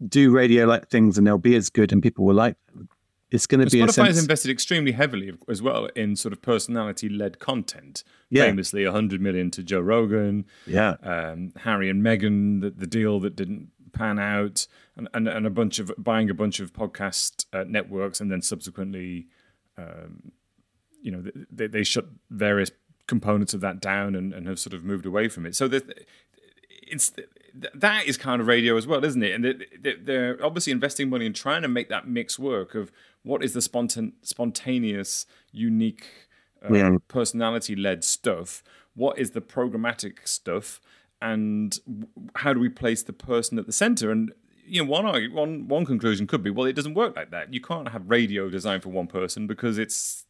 do 0.07 0.31
radio-like 0.31 0.89
things 0.89 1.17
and 1.17 1.25
they'll 1.25 1.37
be 1.37 1.55
as 1.55 1.69
good, 1.69 1.91
and 1.91 2.01
people 2.01 2.25
will 2.25 2.35
like 2.35 2.57
them. 2.73 2.89
It's 3.35 3.45
going 3.47 3.63
to 3.63 3.69
be 3.69 3.81
a 3.81 3.85
Spotify 3.85 4.07
has 4.07 4.19
invested 4.21 4.49
extremely 4.51 4.91
heavily 4.93 5.31
as 5.49 5.61
well 5.61 5.85
in 5.95 6.15
sort 6.15 6.33
of 6.33 6.41
personality-led 6.41 7.39
content. 7.39 8.03
Yeah. 8.29 8.45
Famously, 8.45 8.83
100 8.85 9.21
million 9.21 9.51
to 9.51 9.63
Joe 9.63 9.81
Rogan, 9.81 10.45
yeah, 10.65 10.95
um, 11.03 11.51
Harry 11.57 11.89
and 11.89 12.01
Meghan, 12.01 12.61
the, 12.61 12.71
the 12.71 12.87
deal 12.87 13.19
that 13.19 13.35
didn't 13.35 13.69
pan 13.91 14.17
out, 14.19 14.67
and, 14.97 15.07
and, 15.13 15.27
and 15.27 15.45
a 15.45 15.49
bunch 15.49 15.77
of 15.79 15.91
buying 15.97 16.29
a 16.29 16.33
bunch 16.33 16.59
of 16.59 16.73
podcast 16.73 17.45
uh, 17.53 17.63
networks, 17.67 18.19
and 18.19 18.31
then 18.31 18.41
subsequently, 18.41 19.27
um, 19.77 20.31
you 21.01 21.11
know, 21.11 21.23
they, 21.51 21.67
they 21.67 21.83
shut 21.83 22.07
various 22.31 22.71
components 23.07 23.53
of 23.53 23.61
that 23.61 23.79
down 23.79 24.15
and, 24.15 24.33
and 24.33 24.47
have 24.47 24.57
sort 24.59 24.73
of 24.73 24.83
moved 24.83 25.05
away 25.05 25.27
from 25.27 25.45
it. 25.45 25.55
So 25.55 25.67
there's- 25.67 25.87
it's 26.87 27.13
that 27.73 28.05
is 28.05 28.17
kind 28.17 28.41
of 28.41 28.47
radio 28.47 28.75
as 28.77 28.85
well, 28.85 29.03
isn't 29.05 29.23
it? 29.23 29.31
And 29.33 29.65
they- 29.81 29.95
they're 29.95 30.43
obviously 30.43 30.71
investing 30.71 31.09
money 31.09 31.25
in 31.25 31.33
trying 31.33 31.61
to 31.61 31.67
make 31.67 31.89
that 31.89 32.07
mix 32.07 32.37
work 32.37 32.75
of 32.75 32.91
what 33.25 33.43
is 33.43 33.51
the 33.53 33.61
spontan- 33.61 34.13
spontaneous, 34.21 35.25
unique, 35.51 36.05
uh, 36.63 36.73
Yeah. 36.73 36.97
personality-led 37.07 38.03
stuff, 38.03 38.63
what 38.93 39.17
is 39.17 39.31
the 39.31 39.41
programmatic 39.41 40.27
stuff, 40.27 40.79
and 41.21 41.77
w- 41.85 42.07
how 42.35 42.53
do 42.53 42.59
we 42.59 42.69
place 42.69 43.03
the 43.03 43.13
person 43.13 43.57
at 43.59 43.65
the 43.65 43.71
center? 43.73 44.11
And 44.11 44.31
you 44.67 44.83
know, 44.83 44.89
one 44.89 45.05
argu- 45.05 45.31
one 45.31 45.67
one 45.67 45.85
conclusion 45.85 46.25
could 46.27 46.41
be, 46.43 46.49
well, 46.49 46.65
it 46.65 46.73
doesn't 46.75 46.95
work 46.95 47.15
like 47.15 47.29
that. 47.31 47.53
You 47.53 47.61
can't 47.61 47.89
have 47.89 48.09
radio 48.09 48.49
designed 48.49 48.81
for 48.83 48.89
one 48.89 49.07
person 49.07 49.47
because 49.47 49.77
it's 49.77 50.25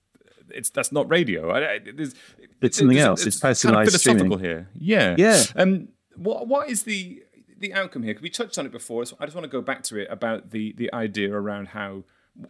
it's 0.49 0.69
that's 0.69 0.91
not 0.91 1.09
radio. 1.09 1.49
I, 1.51 1.73
I, 1.73 1.79
there's, 1.79 2.13
It's 2.61 2.77
something 2.77 2.95
there's- 2.97 3.07
else. 3.07 3.21
It's 3.25 3.35
it's 3.37 3.39
personalized 3.39 3.63
kind 3.63 3.87
of 3.87 3.93
personalized 3.93 3.99
streaming. 4.01 4.29
philosophical 4.29 4.37
here. 4.37 4.69
Yeah. 4.75 5.15
Yeah. 5.17 5.43
Um, 5.61 5.87
what 6.15 6.47
what 6.47 6.69
is 6.69 6.83
the 6.83 7.23
the 7.57 7.73
outcome 7.73 8.03
here? 8.03 8.13
'Cause 8.13 8.23
we 8.23 8.29
touched 8.29 8.57
on 8.59 8.65
it 8.65 8.71
before. 8.71 9.05
So 9.05 9.15
I 9.19 9.25
just 9.25 9.35
want 9.35 9.45
to 9.45 9.49
go 9.57 9.61
back 9.61 9.83
to 9.83 9.97
it 9.97 10.07
about 10.11 10.51
the 10.51 10.73
the 10.73 10.91
idea 10.93 11.31
around 11.33 11.69
how 11.69 12.03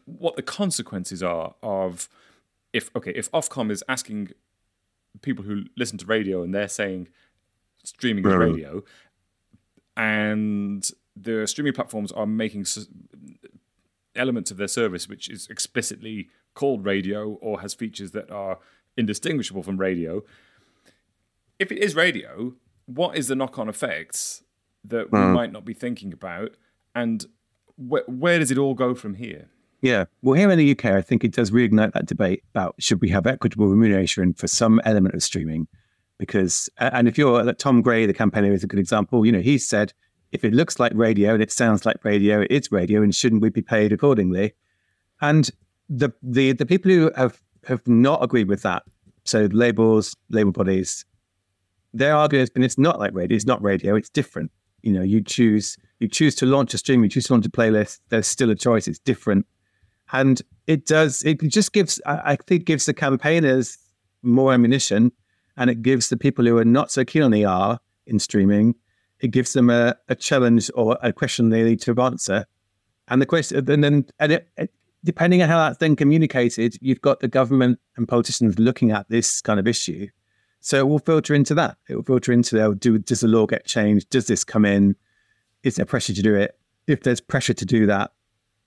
what 0.06 0.36
the 0.36 0.41
consequences 0.41 1.21
are 1.21 1.56
of 1.62 2.10
if 2.74 2.89
okay 2.95 3.12
if 3.15 3.32
Ofcom 3.32 3.71
is 3.71 3.84
asking 3.88 4.32
people 5.21 5.43
who 5.45 5.63
listen 5.78 5.98
to 5.98 6.06
radio 6.06 6.43
and 6.43 6.54
they're 6.54 6.67
saying 6.67 7.08
streaming 7.84 8.26
is 8.26 8.34
radio, 8.39 8.84
and 9.95 10.89
the 11.15 11.45
streaming 11.48 11.74
platforms 11.74 12.12
are 12.12 12.26
making 12.26 12.65
elements 14.15 14.52
of 14.52 14.58
their 14.58 14.67
service 14.67 15.08
which 15.08 15.30
is 15.30 15.48
explicitly 15.48 16.30
called 16.54 16.86
radio 16.86 17.34
or 17.41 17.62
has 17.62 17.74
features 17.74 18.12
that 18.12 18.32
are 18.32 18.60
indistinguishable 18.98 19.63
from 19.63 19.78
radio. 19.78 20.24
If 21.60 21.71
it 21.71 21.80
is 21.80 21.95
radio, 21.95 22.54
what 22.86 23.17
is 23.17 23.28
the 23.28 23.36
knock-on 23.36 23.69
effects 23.69 24.43
that 24.84 25.12
we 25.12 25.19
might 25.34 25.52
not 25.52 25.65
be 25.65 25.74
thinking 25.74 26.13
about, 26.13 26.56
and 26.93 27.26
wh- 27.78 28.08
where 28.08 28.39
does 28.39 28.52
it 28.52 28.58
all 28.58 28.74
go 28.74 28.93
from 28.93 29.15
here? 29.15 29.50
Yeah. 29.86 30.06
Well, 30.24 30.34
here 30.34 30.50
in 30.50 30.58
the 30.58 30.71
UK, 30.71 30.86
I 30.86 31.02
think 31.04 31.24
it 31.24 31.32
does 31.32 31.52
reignite 31.52 31.93
that 31.93 32.08
debate 32.08 32.43
about 32.56 32.74
should 32.80 33.02
we 33.02 33.10
have 33.10 33.28
equitable 33.28 33.67
remuneration 33.67 34.34
for 34.34 34.48
some 34.48 34.82
element 34.84 35.13
of 35.13 35.21
streaming. 35.21 35.67
because 36.17 36.67
and 36.80 37.08
if 37.08 37.19
you're 37.19 37.43
like 37.43 37.60
Tom 37.60 37.84
Gray, 37.84 38.08
the 38.08 38.13
campaigner, 38.13 38.52
is 38.52 38.63
a 38.63 38.67
good 38.67 38.80
example. 38.80 39.28
You 39.28 39.32
know, 39.32 39.41
he 39.41 39.60
said 39.60 39.93
if 40.32 40.43
it 40.43 40.56
looks 40.56 40.80
like 40.80 40.91
radio 40.95 41.36
and 41.36 41.43
it 41.43 41.52
sounds 41.52 41.86
like 41.86 42.04
radio, 42.04 42.41
it 42.41 42.50
is 42.50 42.71
radio, 42.71 43.04
and 43.04 43.13
shouldn't 43.13 43.43
we 43.43 43.52
be 43.52 43.62
paid 43.62 43.93
accordingly? 43.93 44.54
And 45.21 45.52
the 45.88 46.10
the 46.24 46.54
the 46.54 46.65
people 46.65 46.89
who 46.89 47.12
have 47.15 47.39
have 47.67 47.88
not 47.88 48.24
agreed 48.24 48.48
with 48.48 48.63
that, 48.63 48.82
so 49.24 49.48
labels, 49.52 50.15
label 50.30 50.52
bodies, 50.52 51.06
their 51.93 52.15
argument 52.15 52.41
has 52.41 52.50
been 52.50 52.63
it's 52.63 52.80
not 52.80 53.00
like 53.00 53.13
radio, 53.13 53.36
it's 53.36 53.45
not 53.45 53.62
radio, 53.62 53.95
it's 53.95 54.10
different. 54.10 54.50
You 54.82 54.93
know, 54.93 55.04
you 55.04 55.21
choose 55.21 55.78
you 56.00 56.08
choose 56.08 56.34
to 56.36 56.48
launch 56.48 56.74
a 56.74 56.80
stream, 56.80 57.04
you 57.04 57.10
choose 57.10 57.28
to 57.28 57.34
launch 57.34 57.45
a 57.45 57.52
playlist. 57.52 58.00
There's 58.10 58.26
still 58.26 58.50
a 58.50 58.56
choice. 58.56 58.88
It's 58.88 59.00
different, 59.00 59.45
and 60.12 60.41
it 60.68 60.86
does. 60.86 61.24
It 61.24 61.41
just 61.41 61.74
gives. 61.74 62.02
I 62.06 62.36
think 62.36 62.65
gives 62.65 62.86
the 62.86 62.94
campaigners 62.94 63.78
more 64.22 64.54
ammunition, 64.54 65.12
and 65.58 65.70
it 65.70 65.82
gives 65.82 66.10
the 66.10 66.18
people 66.18 66.46
who 66.46 66.58
are 66.58 66.65
not 66.65 66.91
so 66.91 67.06
keen 67.06 67.24
on 67.24 67.34
ER 67.34 67.80
in 68.06 68.20
streaming. 68.20 68.76
It 69.20 69.30
gives 69.30 69.54
them 69.54 69.70
a, 69.70 69.96
a 70.10 70.15
challenge 70.15 70.70
or 70.76 70.98
a 71.02 71.13
question 71.13 71.50
they 71.50 71.63
need 71.63 71.82
to 71.82 72.00
answer, 72.02 72.46
and 73.08 73.22
the 73.22 73.26
question, 73.26 73.58
and 73.58 73.84
then 73.84 74.06
and 74.20 74.32
it, 74.32 74.50
it, 74.58 74.74
depending 75.04 75.41
on 75.41 75.50
how 75.50 75.58
that's 75.58 75.78
then 75.78 75.96
communicated, 75.96 76.78
you've 76.82 77.02
got 77.02 77.20
the 77.20 77.28
government 77.28 77.80
and 77.98 78.08
politicians 78.08 78.60
looking 78.60 78.91
at 78.91 79.10
this 79.10 79.41
kind 79.41 79.60
of 79.60 79.68
issue. 79.68 80.08
So 80.62 80.80
it 80.80 80.88
will 80.88 80.98
filter 80.98 81.36
into 81.36 81.54
that. 81.54 81.78
It 81.88 81.96
will 81.96 82.02
filter 82.02 82.32
into, 82.32 82.60
oh, 82.60 82.74
do, 82.74 82.98
does 82.98 83.20
the 83.20 83.28
law 83.28 83.46
get 83.46 83.68
changed? 83.68 84.10
Does 84.10 84.26
this 84.26 84.44
come 84.44 84.65
in? 84.65 84.96
is 85.65 85.76
there 85.76 85.86
pressure 85.86 86.13
to 86.13 86.22
do 86.22 86.36
it? 86.36 86.58
If 86.88 87.02
there's 87.02 87.20
pressure 87.20 87.56
to 87.56 87.65
do 87.65 87.88
that, 87.88 88.12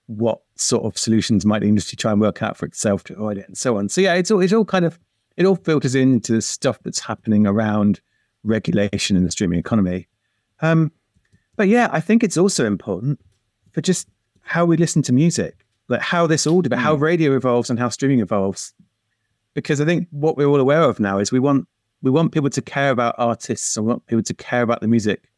what 0.09 0.41
sort 0.55 0.83
of 0.85 0.97
solutions 0.97 1.45
might 1.45 1.59
the 1.59 1.67
industry 1.67 1.95
try 1.95 2.11
and 2.11 2.19
work 2.19 2.41
out 2.41 2.57
for 2.57 2.65
itself 2.65 3.03
to 3.03 3.13
avoid 3.13 3.37
it, 3.37 3.47
and 3.47 3.55
so 3.55 3.77
on. 3.77 3.89
So 3.89 4.01
yeah, 4.01 4.15
it's 4.15 4.31
all 4.31 4.41
it's 4.41 4.53
all 4.53 4.65
kind 4.65 4.83
of 4.83 4.99
it 5.37 5.45
all 5.45 5.55
filters 5.55 5.93
into 5.93 6.33
the 6.33 6.41
stuff 6.41 6.79
that's 6.83 6.99
happening 6.99 7.45
around 7.45 8.01
regulation 8.43 9.15
in 9.15 9.23
the 9.23 9.29
streaming 9.29 9.59
economy. 9.59 10.07
Um, 10.61 10.91
but 11.55 11.67
yeah, 11.67 11.89
I 11.91 11.99
think 11.99 12.23
it's 12.23 12.37
also 12.37 12.65
important 12.65 13.19
for 13.71 13.81
just 13.81 14.07
how 14.41 14.65
we 14.65 14.77
listen 14.77 15.03
to 15.03 15.13
music, 15.13 15.63
like 15.89 16.01
how 16.01 16.25
this 16.25 16.47
all 16.47 16.65
about 16.65 16.79
mm. 16.79 16.81
how 16.81 16.95
radio 16.95 17.35
evolves 17.35 17.69
and 17.69 17.77
how 17.77 17.89
streaming 17.89 18.19
evolves. 18.19 18.73
Because 19.53 19.79
I 19.79 19.85
think 19.85 20.07
what 20.09 20.37
we're 20.37 20.47
all 20.47 20.59
aware 20.59 20.83
of 20.83 20.99
now 20.99 21.19
is 21.19 21.31
we 21.31 21.39
want 21.39 21.67
we 22.01 22.09
want 22.09 22.31
people 22.31 22.49
to 22.49 22.61
care 22.63 22.89
about 22.89 23.13
artists, 23.19 23.77
and 23.77 23.85
want 23.85 24.07
people 24.07 24.23
to 24.23 24.33
care 24.33 24.63
about 24.63 24.81
the 24.81 24.87
music 24.87 25.29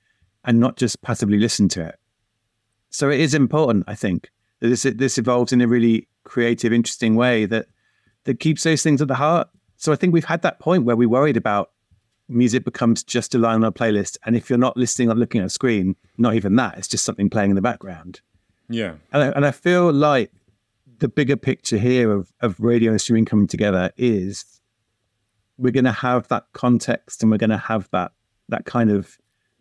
and 0.46 0.62
not 0.62 0.78
just 0.78 1.02
passively 1.02 1.38
listen 1.38 1.68
to 1.70 1.86
it. 1.86 1.96
So 2.90 3.10
it 3.10 3.20
is 3.20 3.34
important, 3.34 3.84
I 3.88 3.96
think, 3.96 4.30
this 4.62 4.84
this 4.84 5.18
evolves 5.18 5.52
in 5.52 5.62
a 5.62 5.68
really 5.68 6.08
creative, 6.24 6.72
interesting 6.72 7.16
way 7.16 7.46
that 7.46 7.68
that 8.24 8.40
keeps 8.40 8.64
those 8.64 8.84
things 8.84 9.02
at 9.02 9.08
the 9.08 9.16
heart. 9.16 9.50
So 9.78 9.92
I 9.92 9.96
think 9.96 10.14
we've 10.14 10.26
had 10.26 10.44
that 10.44 10.60
point 10.60 10.86
where 10.86 10.96
we 10.96 11.06
worried 11.06 11.38
about 11.38 11.72
music 12.30 12.64
becomes 12.64 13.04
just 13.04 13.36
a 13.36 13.38
line 13.38 13.56
on 13.56 13.64
a 13.64 13.72
playlist, 13.72 14.18
and 14.26 14.36
if 14.36 14.50
you're 14.50 14.60
not 14.60 14.78
listening 14.78 15.10
or 15.10 15.16
looking 15.16 15.42
at 15.42 15.48
a 15.48 15.50
screen, 15.50 15.96
not 16.18 16.36
even 16.36 16.56
that, 16.56 16.78
it's 16.78 16.88
just 16.88 17.04
something 17.04 17.30
playing 17.30 17.50
in 17.50 17.56
the 17.56 17.62
background. 17.62 18.22
Yeah, 18.70 18.96
and 19.12 19.24
I, 19.24 19.28
and 19.30 19.46
I 19.46 19.52
feel 19.52 19.92
like 19.92 20.32
the 21.00 21.10
bigger 21.10 21.36
picture 21.36 21.78
here 21.78 22.12
of 22.12 22.32
of 22.42 22.60
radio 22.60 22.92
and 22.92 23.02
streaming 23.02 23.26
coming 23.26 23.48
together 23.48 23.92
is 23.98 24.62
we're 25.58 25.72
going 25.72 25.86
to 25.86 25.92
have 25.92 26.28
that 26.30 26.46
context 26.54 27.22
and 27.22 27.32
we're 27.32 27.38
going 27.38 27.50
to 27.50 27.58
have 27.58 27.90
that 27.92 28.12
that 28.50 28.66
kind 28.66 28.92
of 28.92 29.18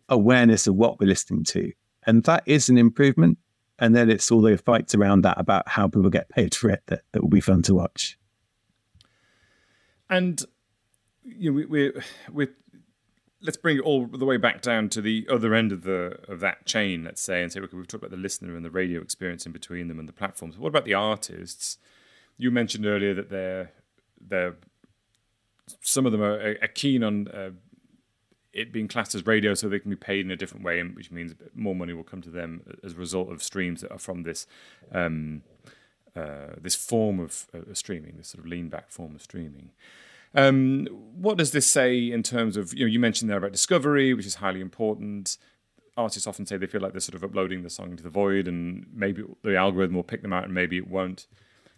awareness 0.09 0.67
of 0.67 0.75
what 0.75 0.99
we're 0.99 1.07
listening 1.07 1.43
to. 1.43 1.71
And 2.05 2.23
that 2.25 2.43
is 2.45 2.69
an 2.69 2.77
improvement. 2.77 3.37
And 3.81 3.95
then 3.95 4.09
it's 4.11 4.31
all 4.31 4.41
the 4.41 4.57
fights 4.57 4.93
around 4.95 5.23
that 5.23 5.39
about 5.39 5.67
how 5.67 5.87
people 5.87 6.11
get 6.11 6.29
paid 6.29 6.53
for 6.53 6.69
it 6.69 6.83
that, 6.85 7.01
that 7.11 7.21
will 7.21 7.29
be 7.29 7.41
fun 7.41 7.63
to 7.63 7.73
watch. 7.73 8.17
And 10.07 10.41
you 11.23 11.51
know, 11.51 11.55
we, 11.55 11.65
we, 11.65 12.01
we 12.31 12.47
let's 13.41 13.57
bring 13.57 13.77
it 13.77 13.81
all 13.81 14.05
the 14.05 14.25
way 14.25 14.37
back 14.37 14.61
down 14.61 14.87
to 14.89 15.01
the 15.01 15.27
other 15.29 15.55
end 15.55 15.71
of 15.71 15.83
the 15.83 16.19
of 16.27 16.39
that 16.41 16.65
chain, 16.65 17.03
let's 17.03 17.21
say, 17.21 17.41
and 17.41 17.51
say, 17.51 17.59
okay, 17.59 17.75
we've 17.75 17.87
talked 17.87 18.03
about 18.03 18.11
the 18.11 18.21
listener 18.21 18.55
and 18.55 18.63
the 18.63 18.69
radio 18.69 19.01
experience 19.01 19.45
in 19.45 19.51
between 19.51 19.87
them 19.87 19.99
and 19.99 20.07
the 20.07 20.13
platforms. 20.13 20.59
What 20.59 20.69
about 20.69 20.85
the 20.85 20.93
artists? 20.93 21.77
You 22.37 22.51
mentioned 22.51 22.85
earlier 22.85 23.15
that 23.15 23.29
they're 23.29 23.71
they're 24.19 24.55
some 25.81 26.05
of 26.05 26.11
them 26.11 26.21
are, 26.21 26.57
are 26.61 26.67
keen 26.67 27.03
on 27.03 27.27
uh, 27.29 27.51
it 28.53 28.71
being 28.71 28.87
classed 28.87 29.15
as 29.15 29.25
radio 29.25 29.53
so 29.53 29.69
they 29.69 29.79
can 29.79 29.89
be 29.89 29.95
paid 29.95 30.25
in 30.25 30.31
a 30.31 30.35
different 30.35 30.63
way, 30.63 30.81
which 30.83 31.11
means 31.11 31.33
more 31.55 31.75
money 31.75 31.93
will 31.93 32.03
come 32.03 32.21
to 32.21 32.29
them 32.29 32.61
as 32.83 32.93
a 32.93 32.95
result 32.95 33.31
of 33.31 33.41
streams 33.41 33.81
that 33.81 33.91
are 33.91 33.99
from 33.99 34.23
this 34.23 34.45
um, 34.91 35.43
uh, 36.15 36.55
this 36.59 36.75
form 36.75 37.19
of 37.19 37.47
uh, 37.53 37.73
streaming, 37.73 38.17
this 38.17 38.27
sort 38.27 38.43
of 38.43 38.49
lean 38.49 38.67
back 38.67 38.89
form 38.89 39.15
of 39.15 39.21
streaming. 39.21 39.71
Um, 40.33 40.87
what 41.15 41.37
does 41.37 41.51
this 41.51 41.69
say 41.69 42.11
in 42.11 42.23
terms 42.23 42.57
of 42.57 42.73
you 42.73 42.85
know 42.85 42.91
you 42.91 42.99
mentioned 42.99 43.29
there 43.29 43.37
about 43.37 43.51
discovery, 43.51 44.13
which 44.13 44.25
is 44.25 44.35
highly 44.35 44.61
important. 44.61 45.37
Artists 45.97 46.27
often 46.27 46.45
say 46.45 46.57
they 46.57 46.67
feel 46.67 46.81
like 46.81 46.93
they're 46.93 47.01
sort 47.01 47.15
of 47.15 47.23
uploading 47.23 47.63
the 47.63 47.69
song 47.69 47.91
into 47.91 48.03
the 48.03 48.09
void, 48.09 48.47
and 48.47 48.85
maybe 48.93 49.23
the 49.43 49.55
algorithm 49.55 49.95
will 49.95 50.03
pick 50.03 50.21
them 50.21 50.33
out, 50.33 50.45
and 50.45 50.53
maybe 50.53 50.77
it 50.77 50.87
won't. 50.89 51.27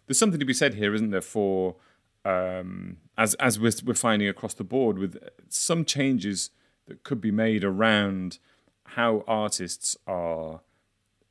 There's 0.08 0.20
something 0.20 0.40
to 0.40 0.46
be 0.46 0.54
said 0.54 0.76
here, 0.76 0.94
isn't 0.94 1.12
there, 1.12 1.22
for 1.22 1.76
um, 2.26 2.98
as 3.18 3.34
as 3.36 3.60
we're, 3.60 3.74
we're 3.86 3.94
finding 3.94 4.28
across 4.28 4.54
the 4.54 4.64
board 4.64 4.98
with 4.98 5.18
some 5.50 5.86
changes 5.86 6.52
that 6.88 7.04
could 7.04 7.22
be 7.22 7.32
made 7.32 7.64
around 7.64 8.40
how 8.84 9.24
artists 9.28 9.98
are, 10.08 10.62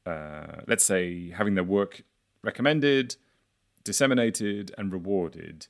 uh, 0.07 0.63
let's 0.67 0.85
say, 0.85 1.31
having 1.31 1.55
their 1.55 1.65
work 1.65 2.03
recommended, 2.43 3.17
disseminated, 3.85 4.73
and 4.77 4.93
rewarded. 4.93 5.67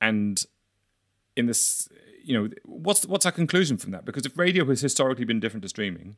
And 0.00 0.44
in 1.36 1.46
this, 1.46 1.88
you 2.22 2.38
know, 2.38 2.48
what's 2.64 3.06
what's 3.06 3.26
our 3.26 3.32
conclusion 3.32 3.76
from 3.76 3.90
that? 3.92 4.04
Because 4.04 4.24
if 4.24 4.36
radio 4.38 4.64
has 4.66 4.80
historically 4.80 5.24
been 5.24 5.40
different 5.40 5.62
to 5.62 5.68
streaming, 5.68 6.16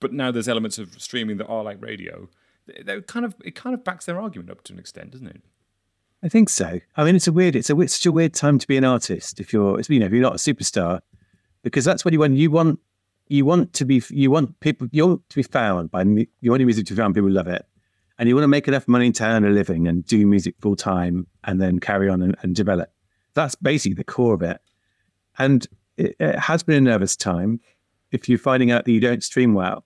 but 0.00 0.12
now 0.12 0.30
there's 0.30 0.48
elements 0.48 0.78
of 0.78 1.00
streaming 1.00 1.36
that 1.38 1.46
are 1.46 1.64
like 1.64 1.82
radio, 1.82 2.28
they 2.84 3.00
kind 3.02 3.24
of 3.24 3.34
it 3.44 3.54
kind 3.54 3.74
of 3.74 3.84
backs 3.84 4.06
their 4.06 4.20
argument 4.20 4.50
up 4.50 4.62
to 4.64 4.72
an 4.72 4.78
extent, 4.78 5.10
doesn't 5.10 5.26
it? 5.26 5.42
I 6.22 6.28
think 6.28 6.48
so. 6.48 6.80
I 6.96 7.04
mean, 7.04 7.14
it's 7.14 7.28
a 7.28 7.32
weird, 7.32 7.54
it's 7.54 7.70
a 7.70 7.78
it's 7.80 7.94
such 7.94 8.06
a 8.06 8.12
weird 8.12 8.32
time 8.32 8.58
to 8.58 8.66
be 8.66 8.76
an 8.76 8.84
artist 8.84 9.38
if 9.38 9.52
you're, 9.52 9.80
you 9.88 10.00
know, 10.00 10.06
if 10.06 10.12
you're 10.12 10.22
not 10.22 10.34
a 10.34 10.38
superstar 10.38 11.00
because 11.66 11.84
that's 11.84 12.04
what 12.04 12.12
you 12.14 12.20
want. 12.20 12.34
You 12.34 12.48
want 12.52 12.78
you 13.26 13.44
want 13.44 13.72
to 13.72 13.84
be 13.84 14.00
you 14.10 14.30
want 14.30 14.58
people 14.60 14.86
you 14.92 15.04
want 15.04 15.28
to 15.30 15.36
be 15.36 15.42
found 15.42 15.90
by 15.90 16.02
you 16.02 16.50
want 16.50 16.60
your 16.60 16.66
music 16.66 16.86
to 16.86 16.94
be 16.94 17.00
found. 17.00 17.12
People 17.12 17.28
love 17.28 17.48
it, 17.48 17.66
and 18.20 18.28
you 18.28 18.36
want 18.36 18.44
to 18.44 18.48
make 18.48 18.68
enough 18.68 18.86
money 18.86 19.10
to 19.10 19.24
earn 19.24 19.44
a 19.44 19.50
living 19.50 19.88
and 19.88 20.06
do 20.06 20.24
music 20.28 20.54
full 20.60 20.76
time, 20.76 21.26
and 21.42 21.60
then 21.60 21.80
carry 21.80 22.08
on 22.08 22.22
and, 22.22 22.36
and, 22.42 22.54
develop. 22.54 22.92
That's 23.34 23.56
basically 23.56 23.94
the 23.94 24.04
core 24.04 24.34
of 24.34 24.42
it. 24.42 24.60
And 25.38 25.66
it, 25.96 26.14
it, 26.20 26.38
has 26.38 26.62
been 26.62 26.76
a 26.76 26.80
nervous 26.80 27.16
time. 27.16 27.58
If 28.12 28.28
you're 28.28 28.38
finding 28.38 28.70
out 28.70 28.84
that 28.84 28.92
you 28.92 29.00
don't 29.00 29.24
stream 29.24 29.52
well, 29.52 29.84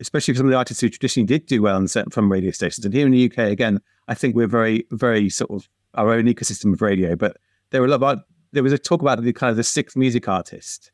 especially 0.00 0.32
for 0.32 0.38
some 0.38 0.46
of 0.46 0.52
the 0.52 0.56
artists 0.56 0.80
who 0.80 0.88
traditionally 0.88 1.26
did 1.26 1.44
do 1.44 1.60
well 1.60 1.76
on 1.76 1.86
set 1.86 2.10
from 2.14 2.32
radio 2.32 2.50
stations, 2.50 2.86
and 2.86 2.94
here 2.94 3.04
in 3.04 3.12
the 3.12 3.30
UK, 3.30 3.50
again, 3.50 3.82
I 4.08 4.14
think 4.14 4.34
we're 4.34 4.46
very 4.46 4.86
very 4.90 5.28
sort 5.28 5.50
of 5.50 5.68
our 5.92 6.14
own 6.14 6.24
ecosystem 6.24 6.72
of 6.72 6.80
radio. 6.80 7.14
But 7.14 7.36
there 7.72 7.82
were 7.82 7.88
a 7.88 7.90
lot 7.90 7.96
about 7.96 8.18
there 8.52 8.62
was 8.62 8.72
a 8.72 8.78
talk 8.78 9.02
about 9.02 9.22
the 9.22 9.34
kind 9.34 9.50
of 9.50 9.58
the 9.58 9.64
Six 9.64 9.96
Music 9.96 10.26
artist 10.26 10.90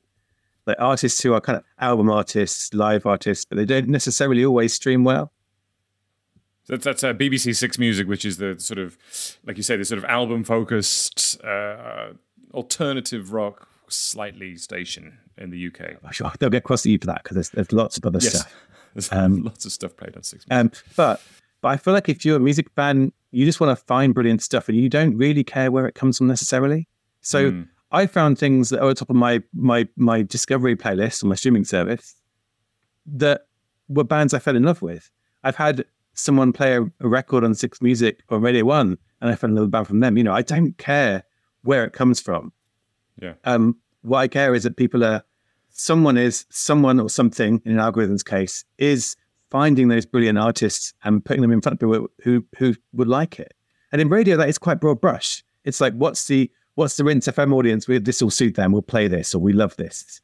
like 0.67 0.77
artists 0.81 1.23
who 1.23 1.33
are 1.33 1.41
kind 1.41 1.57
of 1.57 1.65
album 1.79 2.11
artists, 2.11 2.75
live 2.75 3.07
artists, 3.07 3.45
but 3.45 3.57
they 3.57 3.65
don't 3.65 3.89
necessarily 3.89 4.45
always 4.45 4.75
stream 4.75 5.05
well. 5.05 5.33
That's 6.69 6.85
that's 6.85 7.05
uh, 7.05 7.15
BBC 7.15 7.55
Six 7.55 7.79
Music, 7.79 8.09
which 8.09 8.25
is 8.25 8.39
the 8.39 8.59
sort 8.59 8.79
of, 8.79 8.99
like 9.45 9.57
you 9.57 9.63
say, 9.63 9.77
the 9.77 9.85
sort 9.85 9.99
of 9.99 10.05
album 10.07 10.43
focused 10.43 11.41
uh, 11.45 12.09
alternative 12.53 13.33
rock 13.33 13.69
slightly 13.89 14.57
station 14.57 15.19
in 15.39 15.51
the 15.51 15.67
UK. 15.69 15.99
Oh, 16.05 16.11
sure, 16.11 16.33
they'll 16.41 16.51
get 16.51 16.65
cross 16.65 16.83
to 16.83 16.91
you 16.91 16.99
for 16.99 17.07
that 17.07 17.23
because 17.23 17.37
there's, 17.37 17.51
there's 17.51 17.73
lots 17.73 17.97
of 17.97 18.05
other 18.05 18.19
yes. 18.21 18.41
stuff. 18.41 18.55
There's 18.95 19.13
um, 19.13 19.43
lots 19.43 19.67
of 19.67 19.73
stuff 19.73 19.95
played 19.95 20.17
on 20.17 20.23
Six. 20.23 20.47
Um, 20.51 20.73
but 20.97 21.21
but 21.61 21.69
I 21.69 21.77
feel 21.77 21.93
like 21.93 22.09
if 22.09 22.25
you're 22.25 22.39
a 22.39 22.41
music 22.41 22.71
fan, 22.71 23.13
you 23.31 23.45
just 23.45 23.61
want 23.61 23.79
to 23.79 23.85
find 23.85 24.15
brilliant 24.15 24.41
stuff, 24.41 24.71
and 24.71 24.79
you 24.79 24.89
don't 24.89 25.19
really 25.19 25.45
care 25.45 25.71
where 25.71 25.87
it 25.87 25.95
comes 25.95 26.19
from 26.19 26.27
necessarily. 26.27 26.89
So. 27.21 27.53
Mm 27.53 27.69
I 27.93 28.07
found 28.07 28.39
things 28.39 28.71
that 28.71 28.81
are 28.81 28.91
at 28.91 28.97
the 28.97 29.01
top 29.01 29.11
of 29.11 29.17
my 29.17 29.43
my 29.55 29.89
my 29.97 30.23
discovery 30.23 30.77
playlist 30.77 31.23
on 31.23 31.29
my 31.29 31.35
streaming 31.35 31.65
service 31.65 32.17
that 33.07 33.47
were 33.89 34.05
bands 34.05 34.35
I 34.35 34.39
fell 34.39 34.57
in 34.57 34.65
love 34.65 34.83
with. 34.83 35.11
I've 35.45 35.57
had 35.57 35.85
someone 36.15 36.53
play 36.53 36.77
a, 36.77 36.83
a 36.83 37.09
record 37.09 37.45
on 37.45 37.55
Six 37.55 37.81
Music 37.81 38.23
or 38.29 38.39
Radio 38.39 38.65
One, 38.65 38.99
and 39.21 39.31
I 39.31 39.37
fell 39.37 39.51
in 39.51 39.57
love 39.57 39.63
with 39.63 39.69
a 39.69 39.71
band 39.71 39.87
from 39.87 40.01
them. 40.01 40.17
You 40.17 40.25
know, 40.25 40.33
I 40.33 40.43
don't 40.43 40.77
care 40.79 41.23
where 41.63 41.85
it 41.85 41.93
comes 41.93 42.21
from. 42.21 42.53
Yeah. 43.21 43.35
Um, 43.45 43.77
what 44.03 44.19
I 44.19 44.29
care 44.29 44.55
is 44.55 44.65
that 44.65 44.77
people 44.77 45.05
are 45.05 45.25
someone 45.71 46.17
is 46.17 46.47
someone 46.51 46.99
or 46.99 47.11
something 47.11 47.61
in 47.65 47.73
an 47.73 47.79
algorithm's 47.79 48.23
case 48.23 48.65
is 48.79 49.17
finding 49.51 49.89
those 49.89 50.07
brilliant 50.07 50.39
artists 50.39 50.95
and 51.05 51.25
putting 51.25 51.43
them 51.43 51.53
in 51.53 51.61
front 51.61 51.75
of 51.75 51.81
people 51.81 52.09
who 52.23 52.45
who 52.59 52.75
would 52.93 53.09
like 53.09 53.39
it. 53.39 53.55
And 53.93 54.01
in 54.01 54.09
radio, 54.09 54.37
that 54.37 54.49
is 54.49 54.59
quite 54.59 54.81
broad 54.81 55.01
brush. 55.01 55.45
It's 55.65 55.81
like, 55.81 55.95
what's 55.95 56.27
the 56.27 56.51
what's 56.77 56.97
the 56.97 57.05
Rinse 57.05 57.27
FM 57.27 57.53
audience? 57.53 57.89
We, 57.89 57.99
this 57.99 58.23
will 58.23 58.31
suit 58.31 58.55
them. 58.55 58.71
We'll 58.71 58.83
play 58.83 59.09
this, 59.09 59.35
or 59.35 59.41
we 59.41 59.53
love 59.53 59.75
this. 59.77 60.21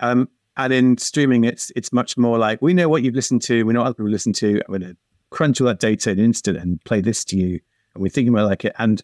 Um, 0.00 0.28
and 0.56 0.72
in 0.72 0.98
streaming, 0.98 1.44
it's 1.44 1.72
it's 1.74 1.92
much 1.92 2.18
more 2.18 2.38
like 2.38 2.60
we 2.60 2.74
know 2.74 2.88
what 2.88 3.02
you've 3.02 3.14
listened 3.14 3.42
to, 3.42 3.64
we 3.64 3.72
know 3.72 3.80
what 3.80 3.86
other 3.86 3.94
people 3.94 4.10
listen 4.10 4.32
to. 4.34 4.60
I'm 4.68 4.78
going 4.78 4.82
to 4.82 4.96
crunch 5.30 5.60
all 5.60 5.66
that 5.66 5.80
data 5.80 6.10
in 6.10 6.18
an 6.18 6.24
instant 6.26 6.58
and 6.58 6.84
play 6.84 7.00
this 7.00 7.24
to 7.26 7.36
you, 7.36 7.60
and 7.94 8.02
we're 8.02 8.10
thinking 8.10 8.32
about 8.32 8.48
like 8.48 8.64
it. 8.64 8.74
And 8.78 9.02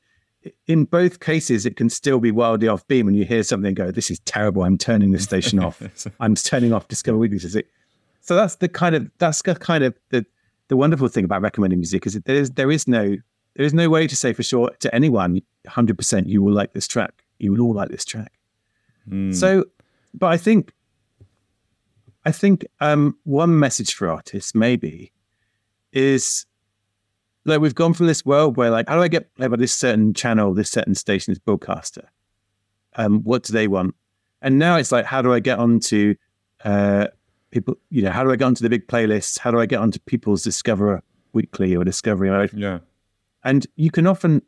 in 0.66 0.84
both 0.84 1.20
cases, 1.20 1.66
it 1.66 1.76
can 1.76 1.90
still 1.90 2.20
be 2.20 2.30
wildly 2.30 2.68
off 2.68 2.86
beam 2.86 3.06
when 3.06 3.14
you 3.14 3.24
hear 3.24 3.42
something 3.42 3.74
go, 3.74 3.90
"This 3.90 4.10
is 4.10 4.20
terrible. 4.20 4.62
I'm 4.62 4.78
turning 4.78 5.12
this 5.12 5.24
station 5.24 5.58
off. 5.58 5.82
I'm 6.20 6.34
turning 6.34 6.72
off 6.72 6.88
Discover 6.88 7.18
Weeklies." 7.18 7.56
So 8.20 8.36
that's 8.36 8.56
the 8.56 8.68
kind 8.68 8.94
of 8.94 9.10
that's 9.18 9.42
the 9.42 9.54
kind 9.54 9.82
of 9.82 9.94
the 10.10 10.24
the 10.68 10.76
wonderful 10.76 11.08
thing 11.08 11.24
about 11.24 11.42
recommending 11.42 11.80
music 11.80 12.06
is 12.06 12.14
that 12.14 12.26
there 12.26 12.36
is 12.36 12.50
there 12.50 12.70
is 12.70 12.86
no 12.86 13.16
there 13.56 13.66
is 13.66 13.74
no 13.74 13.88
way 13.88 14.06
to 14.06 14.14
say 14.14 14.32
for 14.32 14.44
sure 14.44 14.70
to 14.80 14.94
anyone 14.94 15.42
100 15.64 15.96
percent 15.96 16.28
you 16.28 16.42
will 16.42 16.52
like 16.52 16.72
this 16.72 16.86
track. 16.86 17.24
You 17.38 17.52
will 17.52 17.60
all 17.62 17.74
like 17.74 17.90
this 17.90 18.04
track. 18.04 18.32
Mm. 19.08 19.34
So, 19.34 19.64
but 20.14 20.26
I 20.26 20.36
think 20.36 20.72
I 22.24 22.32
think 22.32 22.66
um, 22.80 23.16
one 23.24 23.58
message 23.58 23.94
for 23.94 24.10
artists 24.10 24.54
maybe 24.54 25.12
is 25.92 26.46
like 27.44 27.60
we've 27.60 27.74
gone 27.74 27.94
from 27.94 28.06
this 28.06 28.24
world 28.24 28.56
where 28.56 28.70
like 28.70 28.88
how 28.88 28.96
do 28.96 29.02
I 29.02 29.08
get 29.08 29.34
played 29.34 29.50
by 29.50 29.56
this 29.56 29.72
certain 29.72 30.12
channel, 30.12 30.52
this 30.52 30.70
certain 30.70 30.94
station, 30.94 31.32
this 31.32 31.38
broadcaster? 31.38 32.08
Um, 32.96 33.22
what 33.22 33.42
do 33.44 33.52
they 33.52 33.68
want? 33.68 33.94
And 34.42 34.58
now 34.58 34.76
it's 34.76 34.92
like 34.92 35.06
how 35.06 35.22
do 35.22 35.32
I 35.32 35.40
get 35.40 35.58
onto 35.58 36.14
uh, 36.64 37.06
people? 37.50 37.76
You 37.88 38.02
know, 38.02 38.10
how 38.10 38.22
do 38.22 38.30
I 38.30 38.36
get 38.36 38.44
onto 38.44 38.62
the 38.62 38.70
big 38.70 38.86
playlists? 38.86 39.38
How 39.38 39.50
do 39.50 39.58
I 39.58 39.66
get 39.66 39.80
onto 39.80 39.98
people's 40.00 40.42
Discover 40.42 41.02
Weekly 41.32 41.74
or 41.74 41.84
Discovery? 41.84 42.28
Yeah, 42.54 42.80
and 43.44 43.66
you 43.76 43.90
can 43.90 44.06
often 44.06 44.42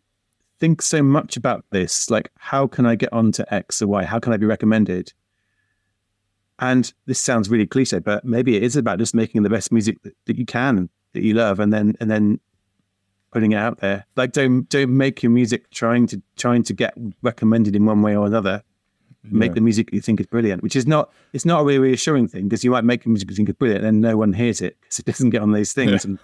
think 0.62 0.80
so 0.80 1.02
much 1.02 1.36
about 1.36 1.64
this, 1.70 2.08
like 2.08 2.30
how 2.38 2.68
can 2.68 2.86
I 2.86 2.94
get 2.94 3.12
onto 3.12 3.42
X 3.50 3.82
or 3.82 3.88
Y? 3.88 4.04
How 4.04 4.20
can 4.20 4.32
I 4.32 4.36
be 4.36 4.46
recommended? 4.46 5.12
And 6.60 6.92
this 7.06 7.18
sounds 7.18 7.50
really 7.50 7.66
cliche, 7.66 7.98
but 7.98 8.24
maybe 8.24 8.54
it 8.56 8.62
is 8.62 8.76
about 8.76 9.00
just 9.00 9.12
making 9.12 9.42
the 9.42 9.50
best 9.50 9.72
music 9.72 10.00
that, 10.04 10.14
that 10.26 10.38
you 10.38 10.46
can, 10.46 10.88
that 11.14 11.24
you 11.24 11.34
love, 11.34 11.58
and 11.58 11.72
then 11.72 11.96
and 11.98 12.08
then 12.08 12.38
putting 13.32 13.50
it 13.50 13.56
out 13.56 13.80
there. 13.80 14.06
Like 14.14 14.30
don't 14.30 14.68
don't 14.68 14.96
make 14.96 15.24
your 15.24 15.32
music 15.32 15.68
trying 15.70 16.06
to 16.06 16.22
trying 16.36 16.62
to 16.62 16.72
get 16.72 16.94
recommended 17.22 17.74
in 17.74 17.84
one 17.84 18.00
way 18.00 18.16
or 18.16 18.24
another. 18.24 18.62
Make 19.24 19.50
yeah. 19.50 19.54
the 19.54 19.60
music 19.62 19.92
you 19.92 20.00
think 20.00 20.20
is 20.20 20.26
brilliant, 20.26 20.62
which 20.62 20.76
is 20.76 20.86
not 20.86 21.12
it's 21.32 21.44
not 21.44 21.62
a 21.62 21.64
really 21.64 21.80
reassuring 21.80 22.28
thing 22.28 22.44
because 22.44 22.62
you 22.62 22.70
might 22.70 22.84
make 22.84 23.04
music 23.04 23.28
you 23.30 23.34
think 23.34 23.48
is 23.48 23.56
brilliant 23.56 23.84
and 23.84 24.00
no 24.00 24.16
one 24.16 24.32
hears 24.32 24.60
it 24.60 24.76
because 24.80 25.00
it 25.00 25.06
doesn't 25.10 25.30
get 25.30 25.42
on 25.42 25.50
these 25.50 25.72
things. 25.72 26.04
Yeah. 26.04 26.10
And, 26.10 26.18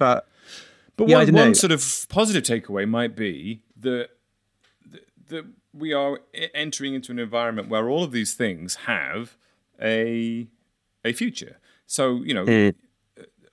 but 0.00 0.26
but 0.96 1.08
yeah, 1.08 1.18
one, 1.18 1.32
one 1.32 1.54
sort 1.54 1.72
of 1.72 2.06
positive 2.08 2.42
takeaway 2.42 2.88
might 2.88 3.16
be 3.16 3.62
that 3.76 4.10
that 5.28 5.46
we 5.72 5.92
are 5.92 6.20
entering 6.54 6.94
into 6.94 7.12
an 7.12 7.18
environment 7.18 7.68
where 7.68 7.88
all 7.88 8.04
of 8.04 8.12
these 8.12 8.34
things 8.34 8.74
have 8.86 9.36
a 9.80 10.46
a 11.04 11.12
future. 11.12 11.58
So 11.86 12.22
you 12.22 12.34
know, 12.34 12.44
mm. 12.44 12.74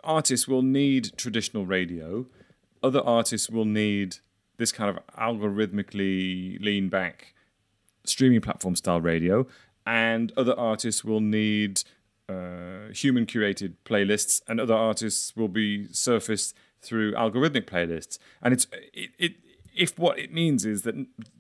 artists 0.04 0.48
will 0.48 0.62
need 0.62 1.18
traditional 1.18 1.66
radio. 1.66 2.26
Other 2.84 3.02
artists 3.02 3.50
will 3.50 3.66
need 3.66 4.18
this 4.58 4.72
kind 4.72 4.90
of 4.96 5.04
algorithmically 5.18 6.62
lean 6.64 6.90
back 6.90 7.34
streaming 8.06 8.42
platform 8.42 8.76
style 8.76 9.02
radio, 9.02 9.48
and 9.86 10.32
other 10.36 10.58
artists 10.58 11.04
will 11.04 11.22
need 11.22 11.82
uh, 12.28 12.92
human 12.94 13.26
curated 13.26 13.76
playlists, 13.86 14.42
and 14.48 14.60
other 14.60 14.76
artists 14.76 15.36
will 15.36 15.48
be 15.48 15.88
surfaced 15.92 16.56
through 16.82 17.14
algorithmic 17.14 17.66
playlists. 17.66 18.20
And 18.42 18.54
it's 18.54 18.68
it, 18.94 19.12
it 19.18 19.34
if 19.76 19.98
what 19.98 20.20
it 20.20 20.34
means 20.34 20.66
is 20.66 20.82
that 20.84 20.96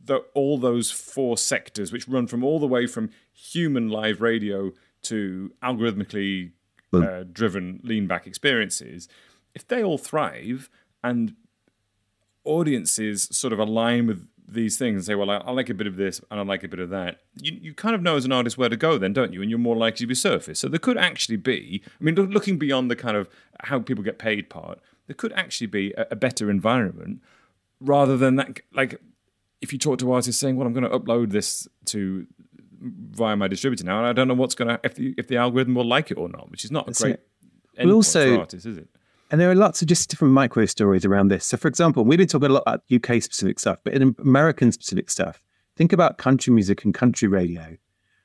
the, 0.05 0.17
all 0.33 0.57
those 0.57 0.91
four 0.91 1.37
sectors, 1.37 1.91
which 1.91 2.07
run 2.07 2.27
from 2.27 2.43
all 2.43 2.59
the 2.59 2.67
way 2.67 2.87
from 2.87 3.09
human 3.33 3.89
live 3.89 4.21
radio 4.21 4.71
to 5.03 5.51
algorithmically 5.61 6.51
uh, 6.93 7.23
driven 7.31 7.79
lean 7.83 8.07
back 8.07 8.25
experiences, 8.25 9.07
if 9.53 9.67
they 9.67 9.83
all 9.83 9.97
thrive 9.97 10.69
and 11.03 11.35
audiences 12.43 13.27
sort 13.31 13.53
of 13.53 13.59
align 13.59 14.07
with 14.07 14.27
these 14.47 14.77
things 14.77 14.95
and 14.95 15.05
say, 15.05 15.15
well, 15.15 15.29
I, 15.29 15.37
I, 15.37 15.51
like 15.51 15.69
a 15.69 15.73
bit 15.73 15.85
of 15.85 15.95
this 15.95 16.21
and 16.31 16.39
I 16.39 16.43
like 16.43 16.63
a 16.63 16.67
bit 16.67 16.79
of 16.79 16.89
that, 16.89 17.19
you, 17.39 17.57
you 17.61 17.73
kind 17.73 17.93
of 17.93 18.01
know 18.01 18.15
as 18.15 18.25
an 18.25 18.31
artist 18.31 18.57
where 18.57 18.69
to 18.69 18.77
go 18.77 18.97
then, 18.97 19.13
don't 19.13 19.33
you? 19.33 19.41
And 19.41 19.49
you're 19.49 19.59
more 19.59 19.75
likely 19.75 19.99
to 19.99 20.07
be 20.07 20.15
surfaced. 20.15 20.61
So 20.61 20.67
there 20.67 20.79
could 20.79 20.97
actually 20.97 21.37
be, 21.37 21.83
I 21.85 22.03
mean, 22.03 22.15
looking 22.15 22.57
beyond 22.57 22.89
the 22.89 22.95
kind 22.95 23.15
of 23.15 23.29
how 23.61 23.79
people 23.79 24.03
get 24.03 24.17
paid 24.17 24.49
part, 24.49 24.79
there 25.09 25.15
could 25.15 25.33
actually 25.33 25.65
be 25.65 25.91
a, 25.97 26.05
a 26.11 26.15
better 26.15 26.51
environment 26.51 27.19
rather 27.81 28.15
than 28.15 28.35
that. 28.35 28.59
Like, 28.71 29.01
if 29.59 29.73
you 29.73 29.79
talk 29.79 29.97
to 29.99 30.11
artists 30.11 30.39
saying, 30.39 30.55
well, 30.55 30.67
I'm 30.67 30.73
going 30.73 30.87
to 30.87 30.99
upload 30.99 31.31
this 31.31 31.67
to 31.85 32.27
via 32.79 33.35
my 33.35 33.47
distributor 33.47 33.83
now, 33.83 33.97
and 33.97 34.05
I 34.05 34.13
don't 34.13 34.27
know 34.27 34.35
what's 34.35 34.53
going 34.53 34.67
to 34.67 34.79
if 34.83 34.93
the 34.93 35.15
if 35.17 35.27
the 35.27 35.37
algorithm 35.37 35.73
will 35.73 35.87
like 35.87 36.11
it 36.11 36.17
or 36.19 36.29
not, 36.29 36.51
which 36.51 36.63
is 36.63 36.71
not 36.71 36.85
That's 36.85 37.01
a 37.01 37.05
great 37.05 37.19
end 37.75 37.91
also, 37.91 38.35
for 38.35 38.41
artists, 38.41 38.67
is 38.67 38.77
it? 38.77 38.87
And 39.31 39.41
there 39.41 39.49
are 39.49 39.55
lots 39.55 39.81
of 39.81 39.87
just 39.87 40.11
different 40.11 40.35
micro 40.35 40.67
stories 40.67 41.05
around 41.05 41.29
this. 41.29 41.43
So, 41.43 41.57
for 41.57 41.67
example, 41.67 42.05
we've 42.05 42.19
been 42.19 42.27
talking 42.27 42.51
a 42.51 42.53
lot 42.53 42.63
about 42.67 42.83
UK 42.93 43.21
specific 43.23 43.59
stuff, 43.59 43.79
but 43.83 43.95
in 43.95 44.15
American 44.19 44.71
specific 44.71 45.09
stuff, 45.09 45.41
think 45.75 45.91
about 45.91 46.19
country 46.19 46.53
music 46.53 46.85
and 46.85 46.93
country 46.93 47.27
radio, 47.27 47.77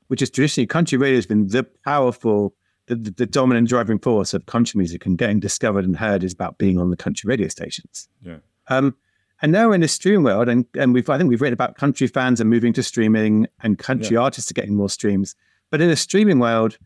which 0.09 0.21
is 0.21 0.29
traditionally 0.29 0.67
country 0.67 0.99
radio 0.99 1.17
has 1.17 1.27
been 1.27 1.49
the 1.49 1.65
powerful, 1.65 2.55
the, 2.87 2.97
the, 2.97 3.27
dominant 3.27 3.69
driving 3.69 3.99
force 3.99 4.35
of 4.35 4.47
country 4.47 4.79
music, 4.79 5.07
and 5.07 5.17
getting 5.17 5.41
discovered 5.41 5.85
and 5.85 5.97
heard 5.97 6.23
is 6.23 6.33
about 6.33 6.59
being 6.59 6.79
on 6.79 6.91
the 6.91 6.97
country 6.97 7.29
radio 7.29 7.49
stations. 7.49 8.09
Yeah. 8.23 8.39
Um, 8.69 8.97
and 9.43 9.53
now 9.53 9.69
we're 9.69 9.75
in 9.75 9.81
the 9.81 9.89
streaming 9.89 10.23
world, 10.23 10.49
and, 10.49 10.67
and 10.75 10.95
we've 10.95 11.09
I 11.09 11.19
think 11.19 11.29
we've 11.29 11.41
written 11.41 11.55
about 11.55 11.77
country 11.77 12.07
fans 12.07 12.41
are 12.41 12.47
moving 12.47 12.73
to 12.75 12.83
streaming 12.83 13.47
and 13.63 13.79
country 13.79 14.15
yeah. 14.15 14.23
artists 14.23 14.51
are 14.51 14.55
getting 14.55 14.75
more 14.75 14.89
streams. 14.89 15.35
But 15.71 15.81
in 15.81 15.91
a 15.91 15.97
streaming 15.97 16.39
world, 16.39 16.79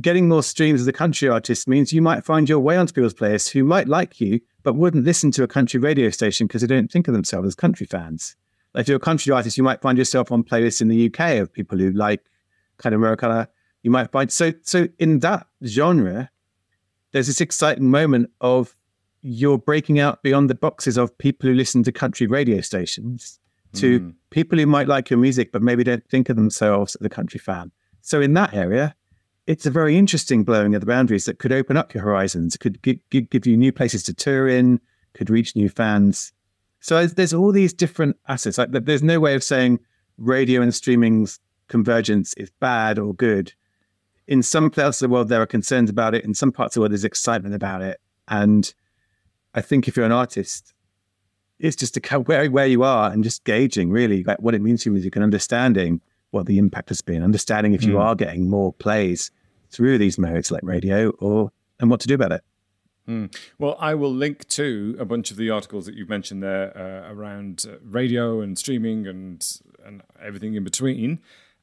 getting 0.00 0.28
more 0.28 0.42
streams 0.42 0.80
as 0.80 0.86
a 0.86 0.92
country 0.92 1.28
artist 1.28 1.68
means 1.68 1.92
you 1.92 2.02
might 2.02 2.24
find 2.24 2.48
your 2.48 2.60
way 2.60 2.76
onto 2.76 2.92
people's 2.92 3.14
playlists 3.14 3.50
who 3.50 3.64
might 3.64 3.88
like 3.88 4.20
you, 4.20 4.40
but 4.62 4.74
wouldn't 4.74 5.04
listen 5.04 5.30
to 5.32 5.42
a 5.42 5.48
country 5.48 5.80
radio 5.80 6.08
station 6.10 6.46
because 6.46 6.62
they 6.62 6.66
don't 6.66 6.90
think 6.90 7.08
of 7.08 7.14
themselves 7.14 7.48
as 7.48 7.54
country 7.54 7.86
fans. 7.86 8.36
Like 8.74 8.82
if 8.82 8.88
you're 8.88 8.96
a 8.96 9.00
country 9.00 9.32
artist, 9.32 9.56
you 9.56 9.64
might 9.64 9.82
find 9.82 9.98
yourself 9.98 10.32
on 10.32 10.44
playlists 10.44 10.80
in 10.80 10.88
the 10.88 11.06
UK 11.06 11.38
of 11.38 11.52
people 11.52 11.78
who 11.78 11.90
like 11.90 12.22
kind 12.78 12.94
of 12.94 13.00
Americana. 13.00 13.48
You 13.82 13.90
might 13.90 14.10
find 14.10 14.30
so 14.30 14.52
so 14.62 14.88
in 14.98 15.20
that 15.20 15.46
genre, 15.64 16.30
there's 17.12 17.26
this 17.26 17.40
exciting 17.40 17.90
moment 17.90 18.30
of 18.40 18.76
you're 19.22 19.58
breaking 19.58 20.00
out 20.00 20.22
beyond 20.22 20.50
the 20.50 20.54
boxes 20.54 20.96
of 20.96 21.16
people 21.18 21.48
who 21.48 21.54
listen 21.54 21.82
to 21.84 21.92
country 21.92 22.26
radio 22.26 22.60
stations 22.60 23.38
to 23.74 24.00
mm. 24.00 24.14
people 24.30 24.58
who 24.58 24.66
might 24.66 24.88
like 24.88 25.08
your 25.08 25.18
music 25.18 25.52
but 25.52 25.62
maybe 25.62 25.84
don't 25.84 26.06
think 26.08 26.28
of 26.28 26.36
themselves 26.36 26.96
as 26.96 27.06
a 27.06 27.08
country 27.08 27.38
fan. 27.38 27.70
So 28.00 28.20
in 28.20 28.34
that 28.34 28.52
area, 28.52 28.94
it's 29.46 29.66
a 29.66 29.70
very 29.70 29.96
interesting 29.96 30.44
blowing 30.44 30.74
of 30.74 30.80
the 30.80 30.86
boundaries 30.86 31.24
that 31.24 31.38
could 31.38 31.52
open 31.52 31.76
up 31.76 31.94
your 31.94 32.02
horizons, 32.02 32.56
could 32.56 32.80
give, 32.82 32.98
give 33.10 33.46
you 33.46 33.56
new 33.56 33.72
places 33.72 34.02
to 34.04 34.14
tour 34.14 34.48
in, 34.48 34.80
could 35.14 35.30
reach 35.30 35.56
new 35.56 35.68
fans. 35.68 36.32
So 36.80 37.06
there's 37.06 37.32
all 37.32 37.52
these 37.52 37.72
different 37.72 38.16
assets. 38.28 38.58
Like 38.58 38.70
there's 38.72 39.02
no 39.02 39.20
way 39.20 39.34
of 39.34 39.44
saying 39.44 39.80
radio 40.18 40.62
and 40.62 40.74
streaming's 40.74 41.38
convergence 41.68 42.34
is 42.34 42.50
bad 42.60 42.98
or 42.98 43.14
good. 43.14 43.52
In 44.26 44.42
some 44.42 44.70
parts 44.70 45.02
of 45.02 45.08
the 45.08 45.12
world, 45.12 45.28
there 45.28 45.42
are 45.42 45.46
concerns 45.46 45.90
about 45.90 46.14
it. 46.14 46.24
In 46.24 46.34
some 46.34 46.52
parts 46.52 46.72
of 46.72 46.74
the 46.74 46.80
world, 46.80 46.92
there's 46.92 47.04
excitement 47.04 47.54
about 47.54 47.82
it. 47.82 48.00
And 48.28 48.72
I 49.54 49.60
think 49.60 49.88
if 49.88 49.96
you're 49.96 50.06
an 50.06 50.12
artist, 50.12 50.72
it's 51.58 51.76
just 51.76 51.94
to 51.94 52.18
where 52.26 52.50
where 52.50 52.66
you 52.66 52.82
are 52.82 53.10
and 53.10 53.24
just 53.24 53.44
gauging 53.44 53.90
really 53.90 54.24
like 54.24 54.40
what 54.40 54.54
it 54.54 54.60
means 54.60 54.82
to 54.84 54.90
music 54.90 55.16
and 55.16 55.22
understanding 55.22 56.00
what 56.30 56.46
the 56.46 56.58
impact 56.58 56.88
has 56.88 57.02
been, 57.02 57.22
understanding 57.22 57.74
if 57.74 57.84
you 57.84 57.94
mm. 57.94 58.00
are 58.00 58.14
getting 58.14 58.48
more 58.48 58.72
plays 58.72 59.30
through 59.70 59.98
these 59.98 60.18
modes 60.18 60.50
like 60.50 60.62
radio 60.62 61.10
or 61.18 61.50
and 61.80 61.90
what 61.90 62.00
to 62.00 62.08
do 62.08 62.14
about 62.14 62.32
it. 62.32 62.42
Mm. 63.08 63.34
Well, 63.58 63.76
I 63.80 63.94
will 63.94 64.12
link 64.12 64.46
to 64.48 64.96
a 64.98 65.04
bunch 65.04 65.30
of 65.30 65.36
the 65.36 65.50
articles 65.50 65.86
that 65.86 65.94
you've 65.94 66.08
mentioned 66.08 66.42
there 66.42 66.76
uh, 66.76 67.12
around 67.12 67.64
uh, 67.68 67.78
radio 67.82 68.40
and 68.40 68.58
streaming 68.58 69.06
and 69.06 69.44
and 69.84 70.02
everything 70.22 70.54
in 70.54 70.64
between. 70.64 71.20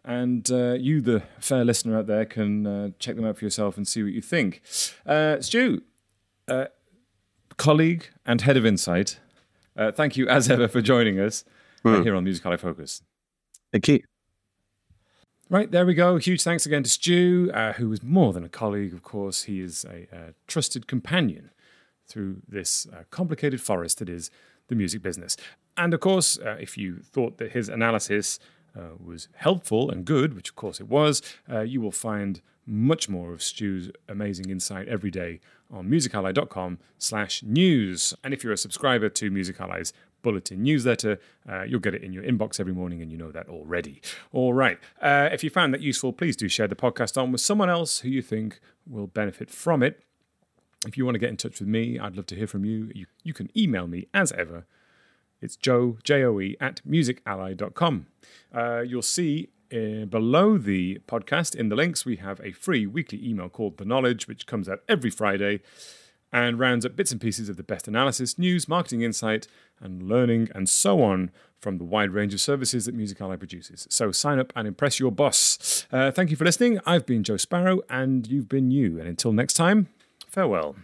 And 0.10 0.50
uh, 0.50 0.74
you, 0.74 1.02
the 1.02 1.22
fair 1.40 1.64
listener 1.64 2.00
out 2.00 2.08
there, 2.08 2.26
can 2.26 2.66
uh, 2.66 2.90
check 2.98 3.16
them 3.16 3.26
out 3.26 3.38
for 3.38 3.46
yourself 3.46 3.78
and 3.78 3.88
see 3.88 4.02
what 4.02 4.12
you 4.12 4.22
think. 4.22 4.64
Uh, 5.06 5.40
Stu, 5.40 5.84
uh, 6.48 6.66
colleague 7.58 8.10
and 8.26 8.42
head 8.42 8.58
of 8.58 8.66
Insight. 8.66 9.20
Uh, 9.78 9.92
thank 9.92 10.18
you, 10.18 10.28
as 10.28 10.50
ever, 10.50 10.68
for 10.68 10.82
joining 10.82 11.20
us 11.20 11.46
mm. 11.86 12.04
here 12.04 12.16
on 12.16 12.24
Music 12.24 12.44
Ally 12.44 12.58
Focus. 12.58 13.04
Thank 13.72 13.88
you. 13.88 14.02
Right, 15.48 15.70
there 15.70 15.86
we 15.86 15.94
go. 15.94 16.18
Huge 16.18 16.42
thanks 16.42 16.66
again 16.66 16.82
to 16.82 16.90
Stu, 16.90 17.52
uh, 17.54 17.74
who 17.74 17.94
is 17.94 18.02
more 18.02 18.34
than 18.34 18.44
a 18.44 18.50
colleague, 18.50 18.96
of 18.96 19.04
course. 19.04 19.44
He 19.44 19.62
is 19.62 19.86
a, 19.86 20.08
a 20.12 20.34
trusted 20.48 20.88
companion 20.88 21.52
through 22.08 22.38
this 22.48 22.88
uh, 22.92 23.04
complicated 23.12 23.62
forest 23.62 24.00
that 24.00 24.10
is 24.10 24.32
the 24.70 24.76
music 24.76 25.04
business. 25.04 25.38
And 25.78 25.94
of 25.94 26.00
course, 26.00 26.40
uh, 26.40 26.58
if 26.60 26.80
you 26.80 26.98
thought 26.98 27.38
that 27.38 27.52
his 27.52 27.70
analysis 27.70 28.40
uh, 28.80 28.96
was 29.04 29.28
helpful 29.36 29.90
and 29.90 30.06
good, 30.06 30.34
which 30.34 30.50
of 30.50 30.56
course 30.56 30.80
it 30.80 30.88
was, 30.88 31.22
uh, 31.52 31.62
you 31.62 31.82
will 31.82 31.92
find 31.92 32.42
much 32.66 33.10
more 33.10 33.34
of 33.34 33.42
Stu's 33.42 33.90
amazing 34.08 34.50
insight 34.50 34.88
every 34.88 35.10
day 35.10 35.40
on 35.72 35.90
musically.com 35.90 36.78
slash 36.98 37.44
news. 37.44 38.14
And 38.24 38.34
if 38.34 38.44
you're 38.44 38.54
a 38.54 38.58
subscriber 38.58 39.10
to 39.10 39.32
Music 39.32 39.60
Ally's 39.60 39.92
bulletin 40.22 40.62
newsletter, 40.62 41.20
uh, 41.50 41.64
you'll 41.64 41.80
get 41.80 41.96
it 41.96 42.04
in 42.04 42.14
your 42.14 42.24
inbox 42.24 42.60
every 42.60 42.74
morning 42.74 43.02
and 43.02 43.12
you 43.12 43.18
know 43.18 43.32
that 43.32 43.48
already. 43.50 44.02
All 44.32 44.54
right. 44.54 44.78
Uh, 45.02 45.30
if 45.32 45.44
you 45.44 45.50
found 45.50 45.74
that 45.74 45.82
useful, 45.82 46.14
please 46.14 46.36
do 46.36 46.48
share 46.48 46.68
the 46.68 46.76
podcast 46.76 47.20
on 47.22 47.32
with 47.32 47.42
someone 47.42 47.70
else 47.70 48.00
who 48.00 48.10
you 48.10 48.22
think 48.22 48.60
will 48.88 49.08
benefit 49.08 49.50
from 49.50 49.82
it. 49.82 50.04
If 50.88 50.98
you 50.98 51.06
want 51.06 51.16
to 51.16 51.20
get 51.20 51.30
in 51.30 51.38
touch 51.38 51.60
with 51.60 51.68
me, 51.68 52.00
I'd 52.00 52.16
love 52.16 52.28
to 52.28 52.36
hear 52.36 52.48
from 52.48 52.66
you. 52.66 52.92
You, 52.94 53.06
you 53.24 53.34
can 53.34 53.50
email 53.58 53.88
me 53.88 54.08
as 54.14 54.32
ever 54.34 54.66
It's 55.42 55.56
joe, 55.56 55.98
J 56.04 56.24
O 56.24 56.40
E, 56.40 56.58
at 56.60 56.82
musically.com. 56.86 58.08
Uh, 58.54 58.82
you'll 58.82 59.02
see 59.02 59.50
uh, 59.72 60.06
below 60.06 60.58
the 60.58 61.00
podcast 61.08 61.56
in 61.56 61.70
the 61.70 61.76
links, 61.76 62.06
we 62.06 62.16
have 62.18 62.40
a 62.42 62.52
free 62.52 62.88
weekly 62.88 63.20
email 63.28 63.50
called 63.50 63.78
The 63.78 63.86
Knowledge, 63.86 64.28
which 64.28 64.48
comes 64.48 64.68
out 64.68 64.82
every 64.88 65.12
Friday 65.12 65.62
and 66.32 66.60
rounds 66.60 66.86
up 66.86 66.96
bits 66.96 67.12
and 67.12 67.20
pieces 67.20 67.50
of 67.50 67.58
the 67.58 67.64
best 67.64 67.88
analysis, 67.88 68.38
news, 68.38 68.68
marketing 68.68 69.02
insight, 69.02 69.48
and 69.80 70.04
learning, 70.04 70.50
and 70.54 70.70
so 70.70 71.02
on 71.02 71.32
from 71.60 71.78
the 71.78 71.84
wide 71.84 72.12
range 72.12 72.34
of 72.34 72.42
services 72.42 72.86
that 72.86 72.96
Music 72.96 73.20
Ally 73.20 73.36
produces. 73.36 73.88
So 73.90 74.12
sign 74.12 74.40
up 74.40 74.54
and 74.56 74.68
impress 74.68 75.00
your 75.00 75.12
boss. 75.12 75.86
Uh, 75.92 76.12
thank 76.12 76.30
you 76.30 76.38
for 76.38 76.46
listening. 76.46 76.80
I've 76.86 77.06
been 77.06 77.24
Joe 77.24 77.38
Sparrow, 77.38 77.82
and 77.90 78.28
you've 78.28 78.50
been 78.50 78.72
you. 78.72 79.00
And 79.00 79.08
until 79.08 79.34
next 79.34 79.54
time, 79.54 79.88
farewell. 80.28 80.76